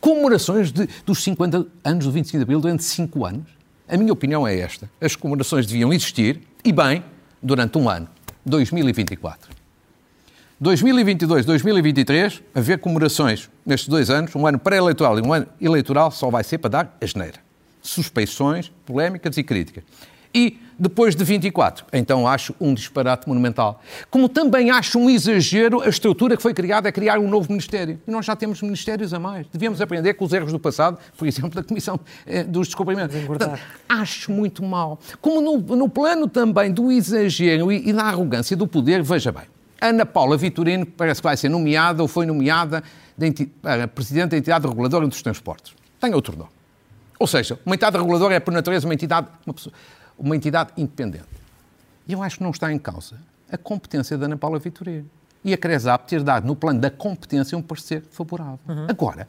Comemorações 0.00 0.72
de, 0.72 0.88
dos 1.04 1.22
50 1.22 1.66
anos 1.84 2.04
do 2.04 2.12
25 2.12 2.38
de 2.38 2.42
Abril 2.42 2.60
durante 2.60 2.84
5 2.84 3.24
anos. 3.24 3.46
A 3.88 3.96
minha 3.96 4.12
opinião 4.12 4.46
é 4.46 4.58
esta. 4.58 4.90
As 5.00 5.14
comemorações 5.14 5.66
deviam 5.66 5.92
existir, 5.92 6.40
e 6.64 6.72
bem, 6.72 7.04
durante 7.42 7.76
um 7.76 7.88
ano, 7.88 8.08
2024. 8.44 9.50
2022, 10.60 11.44
2023, 11.44 12.42
haver 12.54 12.78
comemorações 12.78 13.50
nestes 13.66 13.88
dois 13.88 14.08
anos, 14.08 14.34
um 14.34 14.46
ano 14.46 14.58
pré-eleitoral 14.58 15.18
e 15.18 15.22
um 15.22 15.32
ano 15.32 15.46
eleitoral, 15.60 16.10
só 16.10 16.30
vai 16.30 16.42
ser 16.44 16.58
para 16.58 16.70
dar 16.70 16.96
a 17.00 17.06
geneira. 17.06 17.38
suspeições, 17.82 18.72
polémicas 18.86 19.36
e 19.36 19.42
críticas. 19.42 19.84
E 20.34 20.58
depois 20.76 21.14
de 21.14 21.22
24, 21.22 21.86
então 21.92 22.26
acho 22.26 22.52
um 22.60 22.74
disparate 22.74 23.28
monumental. 23.28 23.80
Como 24.10 24.28
também 24.28 24.70
acho 24.70 24.98
um 24.98 25.08
exagero 25.08 25.80
a 25.80 25.88
estrutura 25.88 26.36
que 26.36 26.42
foi 26.42 26.52
criada 26.52 26.88
a 26.88 26.92
criar 26.92 27.20
um 27.20 27.28
novo 27.28 27.48
Ministério. 27.48 28.00
E 28.06 28.10
nós 28.10 28.26
já 28.26 28.34
temos 28.34 28.60
ministérios 28.60 29.14
a 29.14 29.20
mais. 29.20 29.46
Devíamos 29.52 29.80
aprender 29.80 30.14
com 30.14 30.24
os 30.24 30.32
erros 30.32 30.50
do 30.50 30.58
passado, 30.58 30.98
por 31.16 31.28
exemplo, 31.28 31.50
da 31.50 31.62
Comissão 31.62 32.00
eh, 32.26 32.42
dos 32.42 32.66
Descobrimentos. 32.66 33.16
Portanto, 33.24 33.60
acho 33.88 34.32
muito 34.32 34.64
mal. 34.64 34.98
Como 35.20 35.40
no, 35.40 35.58
no, 35.76 35.88
plano 35.88 36.26
também 36.26 36.72
do 36.72 36.90
exagero 36.90 37.70
e, 37.70 37.88
e 37.88 37.92
da 37.92 38.04
arrogância 38.04 38.56
do 38.56 38.66
poder, 38.66 39.02
veja 39.02 39.30
bem, 39.30 39.44
Ana 39.80 40.04
Paula 40.04 40.36
Vitorino 40.36 40.84
parece 40.84 41.20
que 41.20 41.24
vai 41.24 41.36
ser 41.36 41.48
nomeada 41.48 42.02
ou 42.02 42.08
foi 42.08 42.26
nomeada 42.26 42.82
para 43.62 43.86
Presidente 43.86 44.30
da 44.30 44.38
Entidade 44.38 44.66
Reguladora 44.66 45.06
dos 45.06 45.22
Transportes. 45.22 45.72
Tem 46.00 46.12
outro 46.14 46.36
nome. 46.36 46.50
Ou 47.18 47.26
seja, 47.26 47.58
uma 47.64 47.74
entidade 47.74 47.96
reguladora 47.96 48.34
é, 48.34 48.40
por 48.40 48.52
natureza, 48.52 48.86
uma 48.86 48.94
entidade, 48.94 49.28
uma, 49.46 49.54
pessoa, 49.54 49.72
uma 50.18 50.36
entidade 50.36 50.70
independente. 50.76 51.24
E 52.06 52.12
eu 52.12 52.22
acho 52.22 52.38
que 52.38 52.42
não 52.42 52.50
está 52.50 52.72
em 52.72 52.78
causa 52.78 53.18
a 53.50 53.58
competência 53.58 54.18
da 54.18 54.26
Ana 54.26 54.36
Paula 54.36 54.58
Vitorino. 54.58 55.08
E 55.44 55.52
a 55.52 55.58
CRESAP 55.58 56.08
ter 56.08 56.22
dado, 56.22 56.46
no 56.46 56.56
plano 56.56 56.80
da 56.80 56.90
competência, 56.90 57.56
um 57.56 57.62
parecer 57.62 58.02
favorável. 58.10 58.58
Uhum. 58.66 58.86
Agora, 58.88 59.28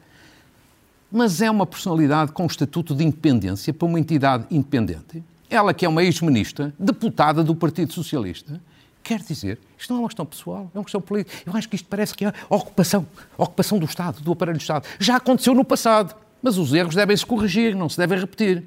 mas 1.12 1.40
é 1.40 1.50
uma 1.50 1.66
personalidade 1.66 2.32
com 2.32 2.46
estatuto 2.46 2.94
de 2.94 3.04
independência 3.04 3.72
para 3.72 3.86
uma 3.86 4.00
entidade 4.00 4.46
independente. 4.50 5.22
Ela 5.48 5.72
que 5.72 5.84
é 5.84 5.88
uma 5.88 6.02
ex-ministra, 6.02 6.72
deputada 6.78 7.44
do 7.44 7.54
Partido 7.54 7.92
Socialista, 7.92 8.60
quer 9.02 9.20
dizer, 9.20 9.60
isto 9.78 9.92
não 9.92 10.00
é 10.00 10.02
uma 10.02 10.08
questão 10.08 10.26
pessoal, 10.26 10.70
é 10.74 10.78
uma 10.78 10.84
questão 10.84 11.00
política. 11.00 11.36
Eu 11.46 11.54
acho 11.54 11.68
que 11.68 11.76
isto 11.76 11.86
parece 11.86 12.14
que 12.14 12.24
é 12.24 12.32
ocupação, 12.48 13.06
ocupação 13.36 13.78
do 13.78 13.84
Estado, 13.84 14.20
do 14.22 14.32
aparelho 14.32 14.58
do 14.58 14.62
Estado. 14.62 14.86
Já 14.98 15.16
aconteceu 15.16 15.54
no 15.54 15.64
passado, 15.64 16.16
mas 16.42 16.58
os 16.58 16.72
erros 16.72 16.94
devem 16.94 17.16
se 17.16 17.24
corrigir, 17.24 17.76
não 17.76 17.88
se 17.88 17.98
devem 17.98 18.18
repetir. 18.18 18.64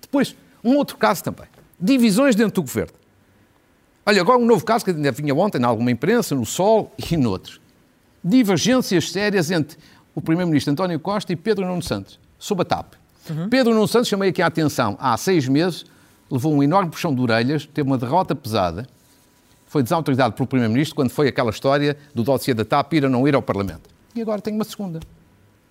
Depois, 0.00 0.34
um 0.64 0.76
outro 0.76 0.96
caso 0.96 1.22
também 1.22 1.51
divisões 1.82 2.36
dentro 2.36 2.54
do 2.54 2.62
governo. 2.62 2.92
Olha, 4.06 4.20
agora 4.20 4.38
um 4.38 4.46
novo 4.46 4.64
caso 4.64 4.84
que 4.84 4.90
ainda 4.92 5.10
vinha 5.10 5.34
ontem 5.34 5.58
em 5.58 5.64
alguma 5.64 5.90
imprensa, 5.90 6.34
no 6.34 6.46
Sol 6.46 6.94
e 7.10 7.16
noutros. 7.16 7.60
Divergências 8.22 9.10
sérias 9.10 9.50
entre 9.50 9.76
o 10.14 10.20
Primeiro-Ministro 10.20 10.72
António 10.72 10.98
Costa 11.00 11.32
e 11.32 11.36
Pedro 11.36 11.66
Nuno 11.66 11.82
Santos, 11.82 12.18
sobre 12.38 12.62
a 12.62 12.64
TAP. 12.64 12.94
Uhum. 13.28 13.48
Pedro 13.48 13.74
Nuno 13.74 13.88
Santos, 13.88 14.08
chamei 14.08 14.30
aqui 14.30 14.42
a 14.42 14.46
atenção, 14.46 14.96
há 15.00 15.16
seis 15.16 15.48
meses, 15.48 15.84
levou 16.30 16.54
um 16.54 16.62
enorme 16.62 16.90
puxão 16.90 17.14
de 17.14 17.20
orelhas, 17.20 17.66
teve 17.66 17.88
uma 17.88 17.98
derrota 17.98 18.34
pesada, 18.34 18.86
foi 19.66 19.82
desautorizado 19.82 20.34
pelo 20.34 20.46
Primeiro-Ministro 20.46 20.94
quando 20.94 21.10
foi 21.10 21.28
aquela 21.28 21.50
história 21.50 21.96
do 22.14 22.22
dossiê 22.22 22.54
da 22.54 22.64
TAP 22.64 22.92
ir 22.94 23.04
ou 23.04 23.10
não 23.10 23.26
ir 23.26 23.34
ao 23.34 23.42
Parlamento. 23.42 23.88
E 24.14 24.20
agora 24.20 24.40
tem 24.40 24.54
uma 24.54 24.64
segunda. 24.64 25.00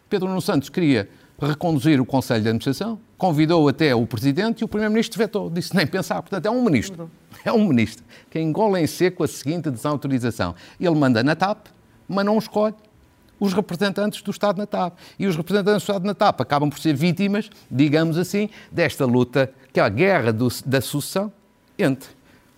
Pedro 0.09 0.27
Nuno 0.27 0.41
Santos 0.41 0.69
queria 0.69 1.07
reconduzir 1.47 1.99
o 1.99 2.05
Conselho 2.05 2.41
de 2.41 2.49
Administração, 2.49 2.99
convidou 3.17 3.67
até 3.67 3.95
o 3.95 4.05
Presidente 4.05 4.61
e 4.61 4.63
o 4.63 4.67
Primeiro-Ministro 4.67 5.17
vetou, 5.17 5.49
disse 5.49 5.75
nem 5.75 5.87
pensar. 5.87 6.21
Portanto, 6.21 6.45
é 6.45 6.51
um 6.51 6.63
ministro, 6.63 7.09
é 7.43 7.51
um 7.51 7.67
ministro 7.67 8.03
que 8.29 8.39
engola 8.39 8.79
em 8.79 8.87
seco 8.87 9.23
a 9.23 9.27
seguinte 9.27 9.69
desautorização. 9.69 10.55
Ele 10.79 10.95
manda 10.95 11.23
na 11.23 11.35
TAP, 11.35 11.67
mas 12.07 12.25
não 12.25 12.37
escolhe 12.37 12.75
os 13.39 13.53
representantes 13.53 14.21
do 14.21 14.29
Estado 14.29 14.57
na 14.57 14.67
TAP. 14.67 14.97
E 15.17 15.25
os 15.25 15.35
representantes 15.35 15.83
do 15.83 15.89
Estado 15.89 16.05
na 16.05 16.13
TAP 16.13 16.41
acabam 16.41 16.69
por 16.69 16.79
ser 16.79 16.95
vítimas, 16.95 17.49
digamos 17.69 18.17
assim, 18.17 18.49
desta 18.71 19.05
luta, 19.05 19.51
que 19.73 19.79
é 19.79 19.83
a 19.83 19.89
guerra 19.89 20.31
do, 20.31 20.47
da 20.65 20.79
sucessão 20.79 21.31
entre 21.77 22.09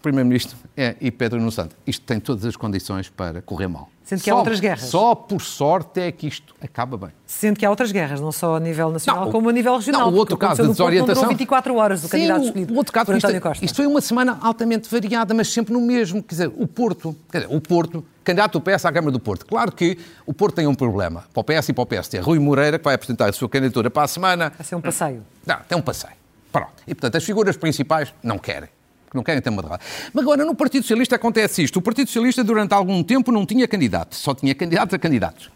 Primeiro-Ministro 0.01 0.57
e 0.99 1.09
Pedro 1.09 1.39
Nuno 1.39 1.51
Santos. 1.51 1.77
Isto 1.87 2.05
tem 2.05 2.19
todas 2.19 2.43
as 2.43 2.57
condições 2.57 3.07
para 3.07 3.41
correr 3.41 3.69
mal. 3.69 3.92
Sendo 4.13 4.23
que 4.23 4.30
só, 4.30 4.36
há 4.36 4.38
outras 4.38 4.60
guerras. 4.60 4.84
Só 4.86 5.15
por 5.15 5.41
sorte 5.41 6.02
é 6.02 6.12
que 6.12 6.28
isto 6.28 6.56
acaba 6.62 6.97
bem. 6.97 7.10
Sendo 7.26 7.58
que 7.58 7.65
há 7.65 7.69
outras 7.69 7.91
guerras, 7.91 8.21
não 8.21 8.32
só 8.32 8.56
a 8.56 8.60
nível 8.60 8.91
nacional, 8.91 9.26
não, 9.26 9.32
como 9.32 9.49
a 9.49 9.52
nível 9.52 9.76
regional. 9.76 10.02
Não, 10.02 10.13
o 10.13 10.15
outro 10.15 10.38
caso 10.38 10.62
de 10.62 10.69
desorientação. 10.69 11.28
24 11.28 11.76
horas 11.76 12.02
do 12.02 12.08
Sim, 12.08 12.12
candidato 12.12 12.45
escolhido. 12.45 12.73
O 12.73 12.78
outro 12.78 12.93
caso, 12.93 13.13
isto, 13.13 13.41
Costa. 13.41 13.65
isto 13.65 13.76
foi 13.76 13.88
uma 13.88 14.02
semana 14.02 14.38
altamente 14.41 14.89
variada, 14.89 15.34
mas 15.34 15.52
sempre 15.52 15.73
no 15.73 15.82
mesmo. 15.82 16.21
Quer 16.21 16.36
dizer, 16.36 16.52
o 16.56 16.67
Porto, 16.67 17.15
quer 17.32 17.41
dizer, 17.41 17.56
o 17.56 17.60
Porto, 17.60 18.06
candidato 18.23 18.60
do 18.60 18.62
PS 18.62 18.86
à 18.86 18.91
Câmara 18.91 19.12
do 19.12 19.19
Porto. 19.19 19.45
Claro 19.45 19.71
que 19.71 19.97
o 20.26 20.34
Porto 20.34 20.56
tem 20.56 20.67
um 20.67 20.76
problema, 20.76 21.26
para 21.34 21.41
o 21.41 21.43
PS 21.43 21.69
e 21.69 21.73
para 21.73 21.82
o 21.82 21.86
PST. 21.86 22.19
Rui 22.19 22.39
Moreira, 22.39 22.78
que 22.78 22.86
vai 22.86 22.95
apresentar 22.95 23.30
a 23.30 23.34
sua 23.34 23.49
candidatura 23.49 23.89
para 23.89 24.04
a 24.04 24.08
semana. 24.08 24.52
Vai 24.58 24.65
ser 24.65 24.76
um 24.76 24.82
passeio. 24.82 25.23
Não, 25.45 25.58
tem 25.67 25.78
um 25.78 25.82
passeio. 25.82 26.13
Pronto. 26.52 26.71
E, 26.88 26.93
portanto, 26.93 27.15
as 27.15 27.23
figuras 27.23 27.58
principais 27.58 28.13
não 28.21 28.38
querem 28.38 28.69
não 29.13 29.23
querem 29.23 29.41
ter 29.41 29.49
uma 29.49 29.62
derrota. 29.62 29.84
Mas 30.13 30.23
agora, 30.23 30.45
no 30.45 30.56
Partido 30.56 30.84
Socialista 30.84 31.15
acontece 31.15 31.63
isto. 31.63 31.78
O 31.78 31.82
Partido 31.82 32.08
Socialista, 32.08 32.43
durante 32.43 32.73
algum 32.73 33.04
tempo, 33.04 33.32
não 33.32 33.45
tinha 33.45 33.67
candidato, 33.67 34.15
só 34.15 34.34
tinha 34.34 34.54
candidatos 34.56 34.93
a 34.93 34.99
candidatos. 34.99 35.49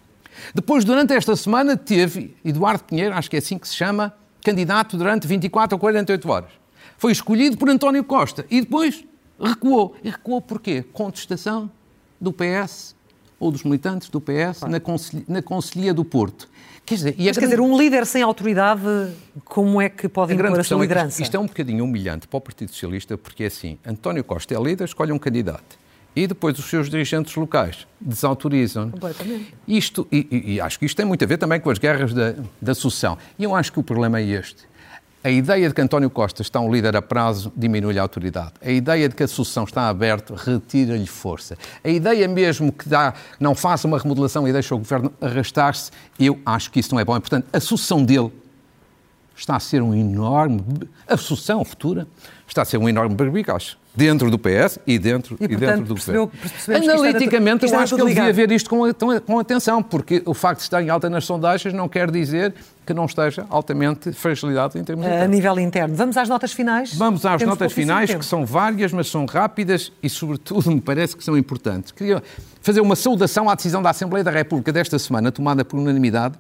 Depois, 0.53 0.83
durante 0.83 1.13
esta 1.13 1.35
semana, 1.35 1.75
teve 1.75 2.35
Eduardo 2.43 2.83
Pinheiro, 2.83 3.15
acho 3.15 3.29
que 3.29 3.35
é 3.35 3.39
assim 3.39 3.57
que 3.57 3.67
se 3.67 3.75
chama, 3.75 4.13
candidato 4.43 4.97
durante 4.97 5.27
24 5.27 5.75
ou 5.75 5.79
48 5.79 6.29
horas. 6.29 6.49
Foi 6.97 7.11
escolhido 7.11 7.57
por 7.57 7.69
António 7.69 8.03
Costa 8.03 8.45
e 8.49 8.61
depois 8.61 9.03
recuou. 9.39 9.95
E 10.03 10.09
recuou 10.09 10.41
porquê? 10.41 10.83
Contestação 10.93 11.69
do 12.19 12.33
PS 12.33 12.96
ou 13.39 13.51
dos 13.51 13.63
militantes 13.63 14.09
do 14.09 14.19
PS 14.19 14.61
na, 14.67 14.79
Conselhia, 14.79 15.25
na 15.27 15.41
Conselhia 15.41 15.93
do 15.93 16.03
Porto. 16.03 16.49
Quer 16.85 16.95
dizer, 16.95 17.15
Mas, 17.17 17.23
grande... 17.25 17.39
quer 17.39 17.45
dizer, 17.45 17.59
um 17.59 17.77
líder 17.77 18.05
sem 18.05 18.21
autoridade, 18.21 18.81
como 19.43 19.81
é 19.81 19.89
que 19.89 20.07
pode 20.07 20.31
a 20.31 20.35
impor 20.35 20.59
a 20.59 20.63
sua 20.63 20.79
liderança? 20.79 21.21
É 21.21 21.23
isto 21.23 21.35
é 21.35 21.39
um 21.39 21.45
bocadinho 21.45 21.83
humilhante 21.83 22.27
para 22.27 22.37
o 22.37 22.41
Partido 22.41 22.71
Socialista, 22.71 23.17
porque 23.17 23.43
é 23.43 23.47
assim, 23.47 23.77
António 23.85 24.23
Costa 24.23 24.55
é 24.55 24.57
líder, 24.57 24.85
escolhe 24.85 25.11
um 25.11 25.19
candidato. 25.19 25.77
E 26.15 26.25
depois 26.25 26.57
os 26.57 26.65
seus 26.65 26.89
dirigentes 26.89 27.35
locais 27.35 27.85
desautorizam. 27.99 28.89
Completamente. 28.89 29.53
Isto, 29.67 30.07
e, 30.11 30.27
e, 30.31 30.53
e, 30.53 30.61
acho 30.61 30.79
que 30.79 30.85
isto 30.85 30.95
tem 30.95 31.05
muito 31.05 31.23
a 31.23 31.27
ver 31.27 31.37
também 31.37 31.59
com 31.59 31.69
as 31.69 31.77
guerras 31.77 32.13
da, 32.13 32.33
da 32.59 32.73
sucessão. 32.73 33.17
E 33.37 33.43
eu 33.43 33.53
acho 33.53 33.71
que 33.71 33.79
o 33.79 33.83
problema 33.83 34.19
é 34.19 34.23
este. 34.23 34.63
A 35.23 35.29
ideia 35.29 35.67
de 35.67 35.73
que 35.73 35.81
António 35.81 36.09
Costa 36.09 36.41
está 36.41 36.59
um 36.59 36.71
líder 36.71 36.95
a 36.95 37.01
prazo 37.01 37.51
diminui 37.55 37.97
a 37.97 38.01
autoridade. 38.01 38.53
A 38.63 38.69
ideia 38.69 39.09
de 39.09 39.15
que 39.15 39.23
a 39.23 39.27
sucessão 39.27 39.63
está 39.63 39.89
aberta 39.89 40.35
retira-lhe 40.35 41.07
força. 41.07 41.57
A 41.83 41.89
ideia 41.89 42.27
mesmo 42.27 42.71
que 42.71 42.87
dá, 42.87 43.13
não 43.39 43.55
faça 43.55 43.87
uma 43.87 43.97
remodelação 43.97 44.47
e 44.47 44.53
deixa 44.53 44.75
o 44.75 44.77
governo 44.77 45.11
arrastar-se, 45.19 45.91
eu 46.19 46.39
acho 46.45 46.71
que 46.71 46.79
isso 46.79 46.93
não 46.93 46.99
é 46.99 47.05
bom. 47.05 47.17
E, 47.17 47.19
portanto, 47.19 47.47
a 47.51 47.59
sucessão 47.59 48.03
dele 48.03 48.31
está 49.35 49.55
a 49.55 49.59
ser 49.59 49.81
um 49.81 49.93
enorme. 49.93 50.61
A 51.07 51.17
sucessão 51.17 51.65
futura 51.65 52.07
está 52.47 52.61
a 52.61 52.65
ser 52.65 52.77
um 52.77 52.87
enorme 52.87 53.15
barbicacho 53.15 53.77
dentro 53.95 54.29
do 54.29 54.37
PS 54.37 54.77
e 54.85 54.99
dentro, 54.99 55.35
e, 55.35 55.47
portanto, 55.47 55.51
e 55.51 55.65
dentro 55.65 55.85
do 55.85 55.95
governo. 55.95 56.31
Analiticamente, 56.67 57.65
eu 57.65 57.79
acho 57.79 57.95
que 57.95 58.01
ele 58.01 58.13
devia 58.13 58.31
ver 58.31 58.51
isto 58.51 58.69
com, 58.69 58.83
com 59.25 59.39
atenção, 59.39 59.81
porque 59.81 60.21
o 60.25 60.35
facto 60.35 60.59
de 60.59 60.65
estar 60.65 60.81
em 60.83 60.89
alta 60.89 61.09
nas 61.09 61.25
sondagens 61.25 61.73
não 61.73 61.89
quer 61.89 62.11
dizer 62.11 62.53
que 62.87 62.93
não 62.93 63.05
esteja 63.05 63.45
altamente 63.49 64.13
fragilidade 64.13 64.79
em 64.79 64.83
termos 64.83 65.05
A 65.05 65.09
internos. 65.09 65.35
nível 65.35 65.59
interno. 65.59 65.93
Vamos 65.93 66.15
às 66.15 66.29
notas 66.29 66.53
finais? 66.53 66.93
Vamos 66.93 67.25
às 67.25 67.37
Temos 67.37 67.53
notas 67.53 67.73
finais, 67.73 68.15
que 68.15 68.25
são 68.25 68.45
várias, 68.45 68.93
mas 68.93 69.09
são 69.09 69.25
rápidas 69.25 69.91
e, 70.01 70.09
sobretudo, 70.09 70.71
me 70.71 70.79
parece 70.79 71.15
que 71.15 71.23
são 71.23 71.37
importantes. 71.37 71.91
Queria 71.91 72.23
fazer 72.61 72.79
uma 72.79 72.95
saudação 72.95 73.49
à 73.49 73.55
decisão 73.55 73.83
da 73.83 73.89
Assembleia 73.89 74.23
da 74.23 74.31
República 74.31 74.71
desta 74.71 74.97
semana, 74.97 75.33
tomada 75.33 75.65
por 75.65 75.77
unanimidade, 75.77 76.35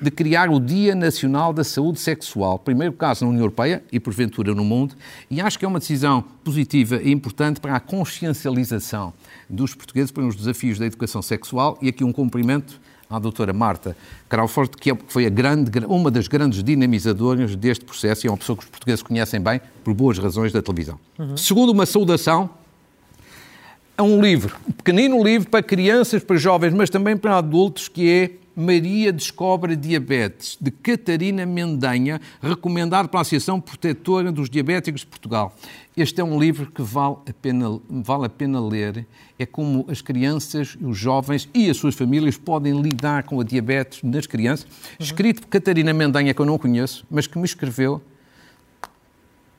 de 0.00 0.10
criar 0.10 0.50
o 0.50 0.58
Dia 0.58 0.96
Nacional 0.96 1.52
da 1.52 1.62
Saúde 1.62 2.00
Sexual. 2.00 2.58
Primeiro 2.58 2.92
caso 2.92 3.24
na 3.24 3.30
União 3.30 3.42
Europeia 3.42 3.82
e, 3.92 4.00
porventura, 4.00 4.52
no 4.52 4.64
mundo. 4.64 4.96
E 5.30 5.40
acho 5.40 5.56
que 5.56 5.64
é 5.64 5.68
uma 5.68 5.78
decisão 5.78 6.22
positiva 6.42 7.00
e 7.02 7.12
importante 7.12 7.60
para 7.60 7.76
a 7.76 7.80
consciencialização 7.80 9.12
dos 9.48 9.74
portugueses 9.74 10.10
para 10.10 10.24
os 10.26 10.34
desafios 10.34 10.78
da 10.78 10.86
educação 10.86 11.22
sexual. 11.22 11.78
E 11.80 11.88
aqui 11.88 12.02
um 12.02 12.12
cumprimento 12.12 12.80
à 13.08 13.18
doutora 13.18 13.52
Marta 13.52 13.96
Crawford, 14.28 14.76
que 14.76 14.90
é, 14.90 14.98
foi 15.08 15.28
grande, 15.30 15.70
uma 15.86 16.10
das 16.10 16.28
grandes 16.28 16.62
dinamizadoras 16.62 17.54
deste 17.56 17.84
processo 17.84 18.26
e 18.26 18.28
é 18.28 18.30
uma 18.30 18.36
pessoa 18.36 18.56
que 18.56 18.64
os 18.64 18.70
portugueses 18.70 19.02
conhecem 19.02 19.40
bem 19.40 19.60
por 19.82 19.94
boas 19.94 20.18
razões 20.18 20.52
da 20.52 20.62
televisão. 20.62 20.98
Uhum. 21.18 21.36
Segundo 21.36 21.70
uma 21.70 21.86
saudação 21.86 22.50
a 23.96 24.02
um 24.02 24.20
livro, 24.20 24.56
um 24.68 24.72
pequenino 24.72 25.22
livro 25.22 25.48
para 25.48 25.62
crianças, 25.62 26.22
para 26.24 26.36
jovens, 26.36 26.74
mas 26.74 26.90
também 26.90 27.16
para 27.16 27.38
adultos, 27.38 27.88
que 27.88 28.10
é 28.10 28.30
Maria 28.56 29.12
Descobre 29.12 29.74
Diabetes, 29.74 30.56
de 30.60 30.70
Catarina 30.70 31.44
Mendanha, 31.44 32.20
recomendado 32.40 33.08
pela 33.08 33.22
Associação 33.22 33.60
Protetora 33.60 34.30
dos 34.30 34.48
Diabéticos 34.48 35.00
de 35.00 35.06
Portugal. 35.08 35.54
Este 35.96 36.20
é 36.20 36.24
um 36.24 36.40
livro 36.40 36.66
que 36.72 36.82
vale 36.82 37.16
a 37.28 37.32
pena, 37.32 37.80
vale 37.88 38.26
a 38.26 38.28
pena 38.28 38.60
ler. 38.60 39.06
É 39.38 39.46
como 39.46 39.84
as 39.88 40.02
crianças, 40.02 40.76
os 40.80 40.98
jovens 40.98 41.48
e 41.54 41.70
as 41.70 41.76
suas 41.76 41.94
famílias 41.94 42.36
podem 42.36 42.80
lidar 42.80 43.22
com 43.22 43.40
a 43.40 43.44
diabetes 43.44 44.02
nas 44.02 44.26
crianças. 44.26 44.64
Uhum. 44.64 44.96
Escrito 44.98 45.42
por 45.42 45.48
Catarina 45.48 45.92
Mendanha, 45.92 46.34
que 46.34 46.40
eu 46.40 46.46
não 46.46 46.58
conheço, 46.58 47.06
mas 47.08 47.28
que 47.28 47.38
me 47.38 47.44
escreveu 47.44 48.02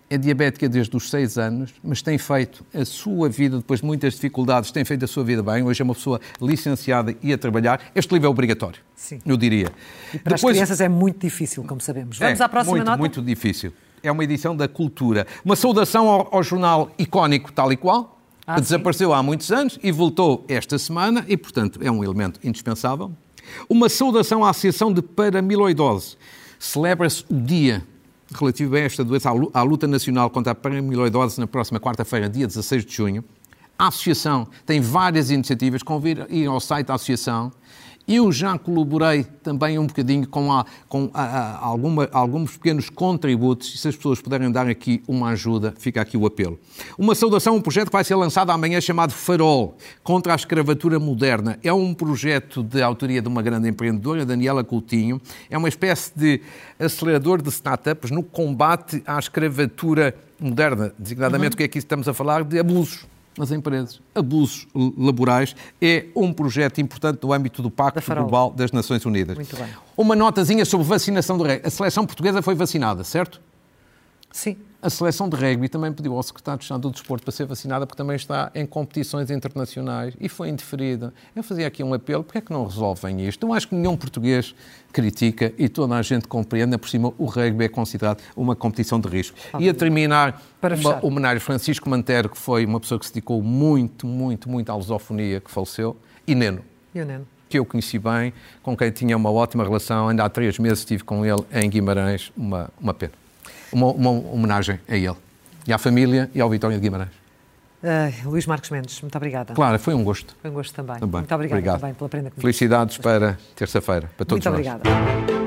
é 0.09 0.17
diabética 0.17 0.69
desde 0.69 0.95
os 0.95 1.09
6 1.09 1.37
anos, 1.37 1.73
mas 1.83 2.01
tem 2.01 2.17
feito 2.17 2.65
a 2.73 2.85
sua 2.85 3.27
vida, 3.27 3.57
depois 3.57 3.79
de 3.79 3.85
muitas 3.85 4.13
dificuldades, 4.13 4.71
tem 4.71 4.85
feito 4.85 5.03
a 5.03 5.07
sua 5.07 5.23
vida 5.23 5.41
bem. 5.41 5.63
Hoje 5.63 5.81
é 5.81 5.83
uma 5.83 5.95
pessoa 5.95 6.19
licenciada 6.39 7.15
e 7.23 7.33
a 7.33 7.37
trabalhar. 7.37 7.81
Este 7.95 8.13
livro 8.13 8.27
é 8.27 8.29
obrigatório, 8.29 8.81
Sim. 8.93 9.19
eu 9.25 9.35
diria. 9.35 9.71
E 10.13 10.19
para 10.19 10.35
depois... 10.35 10.51
as 10.51 10.57
crianças 10.57 10.81
é 10.81 10.89
muito 10.89 11.19
difícil, 11.19 11.63
como 11.63 11.81
sabemos. 11.81 12.19
Vamos 12.19 12.39
é, 12.39 12.43
à 12.43 12.49
próxima 12.49 12.75
muito, 12.75 12.85
nota? 12.85 12.97
Muito 12.97 13.21
difícil. 13.21 13.73
É 14.05 14.11
uma 14.11 14.23
edição 14.23 14.55
da 14.55 14.67
Cultura. 14.67 15.25
Uma 15.43 15.55
saudação 15.55 16.07
ao, 16.07 16.27
ao 16.31 16.43
jornal 16.43 16.91
icónico 16.97 17.51
tal 17.51 17.71
e 17.73 17.77
qual, 17.77 18.19
ah, 18.45 18.53
que 18.53 18.59
sim. 18.59 18.63
desapareceu 18.65 19.13
há 19.13 19.23
muitos 19.23 19.51
anos 19.51 19.79
e 19.81 19.91
voltou 19.91 20.45
esta 20.47 20.77
semana 20.77 21.25
e, 21.27 21.35
portanto, 21.35 21.79
é 21.81 21.89
um 21.89 22.03
elemento 22.03 22.39
indispensável. 22.43 23.11
Uma 23.67 23.89
saudação 23.89 24.45
à 24.45 24.51
Associação 24.51 24.93
de 24.93 25.01
Paramiloidose. 25.01 26.17
Celebra-se 26.59 27.25
o 27.29 27.35
Dia 27.35 27.83
relativo 28.33 28.75
a 28.75 28.79
esta 28.79 29.03
doença, 29.03 29.29
à 29.53 29.61
luta 29.63 29.87
nacional 29.87 30.29
contra 30.29 30.51
a 30.51 30.55
paramiloidose 30.55 31.39
na 31.39 31.47
próxima 31.47 31.79
quarta-feira, 31.79 32.29
dia 32.29 32.47
16 32.47 32.85
de 32.85 32.93
junho. 32.93 33.23
A 33.77 33.87
Associação 33.87 34.47
tem 34.65 34.79
várias 34.79 35.29
iniciativas, 35.29 35.83
convido 35.83 36.25
ir 36.29 36.47
ao 36.47 36.59
site 36.59 36.87
da 36.87 36.95
Associação 36.95 37.51
eu 38.07 38.31
já 38.31 38.57
colaborei 38.57 39.23
também 39.23 39.79
um 39.79 39.87
bocadinho 39.87 40.27
com, 40.27 40.51
a, 40.51 40.65
com 40.87 41.09
a, 41.13 41.23
a, 41.23 41.65
alguma, 41.65 42.07
alguns 42.11 42.57
pequenos 42.57 42.89
contributos 42.89 43.73
e 43.73 43.77
se 43.77 43.87
as 43.87 43.95
pessoas 43.95 44.21
puderem 44.21 44.51
dar 44.51 44.67
aqui 44.67 45.01
uma 45.07 45.29
ajuda, 45.29 45.73
fica 45.77 46.01
aqui 46.01 46.15
o 46.15 46.25
apelo. 46.25 46.59
Uma 46.97 47.15
saudação, 47.15 47.55
um 47.55 47.61
projeto 47.61 47.87
que 47.87 47.93
vai 47.93 48.03
ser 48.03 48.15
lançado 48.15 48.51
amanhã 48.51 48.79
chamado 48.79 49.11
Farol, 49.11 49.77
contra 50.03 50.33
a 50.33 50.35
escravatura 50.35 50.99
moderna. 50.99 51.57
É 51.63 51.73
um 51.73 51.93
projeto 51.93 52.61
de 52.61 52.81
autoria 52.81 53.21
de 53.21 53.27
uma 53.27 53.41
grande 53.41 53.67
empreendedora, 53.67 54.25
Daniela 54.25 54.63
Coutinho. 54.63 55.19
É 55.49 55.57
uma 55.57 55.69
espécie 55.69 56.11
de 56.15 56.41
acelerador 56.79 57.41
de 57.41 57.49
startups 57.49 58.11
no 58.11 58.21
combate 58.21 59.01
à 59.05 59.17
escravatura 59.17 60.15
moderna. 60.39 60.93
Designadamente, 60.99 61.53
uhum. 61.53 61.55
o 61.55 61.57
que 61.57 61.63
é 61.63 61.67
que 61.67 61.79
estamos 61.79 62.07
a 62.07 62.13
falar? 62.13 62.43
De 62.43 62.59
abusos 62.59 63.05
nas 63.37 63.51
empresas, 63.51 64.01
abusos 64.13 64.67
laborais, 64.97 65.55
é 65.81 66.05
um 66.15 66.31
projeto 66.31 66.79
importante 66.79 67.19
no 67.21 67.33
âmbito 67.33 67.61
do 67.61 67.69
Pacto 67.69 68.13
Global 68.13 68.51
das 68.51 68.71
Nações 68.71 69.05
Unidas. 69.05 69.35
Muito 69.35 69.55
bem. 69.55 69.67
Uma 69.97 70.15
notazinha 70.15 70.65
sobre 70.65 70.87
vacinação 70.87 71.37
do 71.37 71.43
rei. 71.43 71.61
A 71.63 71.69
seleção 71.69 72.05
portuguesa 72.05 72.41
foi 72.41 72.55
vacinada, 72.55 73.03
certo? 73.03 73.41
Sim. 74.31 74.57
A 74.85 74.89
seleção 74.91 75.27
de 75.27 75.35
rugby 75.35 75.67
também 75.67 75.91
pediu 75.91 76.15
ao 76.15 76.21
secretário 76.21 76.59
de 76.59 76.65
Estado 76.65 76.81
do 76.81 76.91
Desporto 76.91 77.23
para 77.23 77.31
ser 77.31 77.47
vacinada 77.47 77.87
porque 77.87 77.97
também 77.97 78.15
está 78.15 78.51
em 78.53 78.67
competições 78.67 79.31
internacionais 79.31 80.13
e 80.21 80.29
foi 80.29 80.49
indeferida. 80.49 81.11
Eu 81.35 81.41
fazia 81.41 81.65
aqui 81.65 81.83
um 81.83 81.91
apelo, 81.91 82.23
porque 82.23 82.37
é 82.37 82.41
que 82.41 82.53
não 82.53 82.63
resolvem 82.67 83.27
isto? 83.27 83.47
Eu 83.47 83.51
acho 83.51 83.67
que 83.67 83.73
nenhum 83.73 83.97
português 83.97 84.53
critica 84.93 85.51
e 85.57 85.67
toda 85.67 85.95
a 85.95 86.03
gente 86.03 86.27
compreende, 86.27 86.77
por 86.77 86.87
cima 86.87 87.11
o 87.17 87.25
rugby 87.25 87.63
é 87.63 87.67
considerado 87.67 88.21
uma 88.37 88.55
competição 88.55 88.99
de 88.99 89.07
risco. 89.09 89.35
E 89.59 89.67
a 89.67 89.73
terminar, 89.73 90.39
para 90.61 90.75
uma 90.75 91.03
homenagem 91.03 91.37
a 91.37 91.41
Francisco 91.41 91.89
Mantero, 91.89 92.29
que 92.29 92.37
foi 92.37 92.63
uma 92.63 92.79
pessoa 92.79 92.99
que 92.99 93.07
se 93.07 93.11
dedicou 93.11 93.41
muito, 93.41 94.05
muito, 94.05 94.47
muito 94.47 94.71
à 94.71 94.75
lusofonia, 94.75 95.41
que 95.41 95.49
faleceu, 95.49 95.97
e 96.27 96.35
Neno. 96.35 96.63
E 96.93 97.01
o 97.01 97.05
Neno 97.05 97.25
que 97.47 97.57
eu 97.59 97.65
conheci 97.65 97.97
bem, 97.97 98.33
com 98.61 98.75
quem 98.75 98.91
tinha 98.91 99.15
uma 99.15 99.31
ótima 99.31 99.63
relação. 99.63 100.09
Ainda 100.09 100.25
há 100.25 100.29
três 100.29 100.57
meses 100.59 100.79
estive 100.79 101.03
com 101.03 101.23
ele 101.23 101.43
em 101.53 101.69
Guimarães, 101.69 102.31
uma, 102.35 102.69
uma 102.81 102.93
pena 102.93 103.13
uma, 103.75 103.91
uma 103.91 104.11
homenagem 104.31 104.79
a 104.87 104.95
ele, 104.95 105.15
e 105.67 105.73
à 105.73 105.77
família 105.77 106.29
e 106.33 106.39
ao 106.39 106.49
Vitória 106.49 106.77
de 106.77 106.81
Guimarães. 106.81 107.09
Uh, 107.83 108.29
Luís 108.29 108.47
Marcos 108.47 108.69
Mendes, 108.69 108.99
muito 109.01 109.15
obrigada. 109.15 109.53
Claro, 109.53 109.77
foi 109.77 109.93
um 109.93 110.03
gosto. 110.03 110.35
Foi 110.41 110.49
um 110.49 110.53
gosto 110.53 110.73
também. 110.73 110.95
também. 110.95 111.19
Muito 111.19 111.35
obrigada 111.35 111.59
Obrigado. 111.59 111.79
também 111.81 111.93
pela 111.93 112.09
prenda 112.09 112.31
que 112.31 112.41
Felicidades 112.41 112.97
para 112.97 113.37
terça-feira, 113.55 114.09
para 114.17 114.25
todos 114.25 114.43
muito 114.43 114.57
nós. 114.57 114.65
Muito 114.65 114.87
obrigada. 114.87 115.44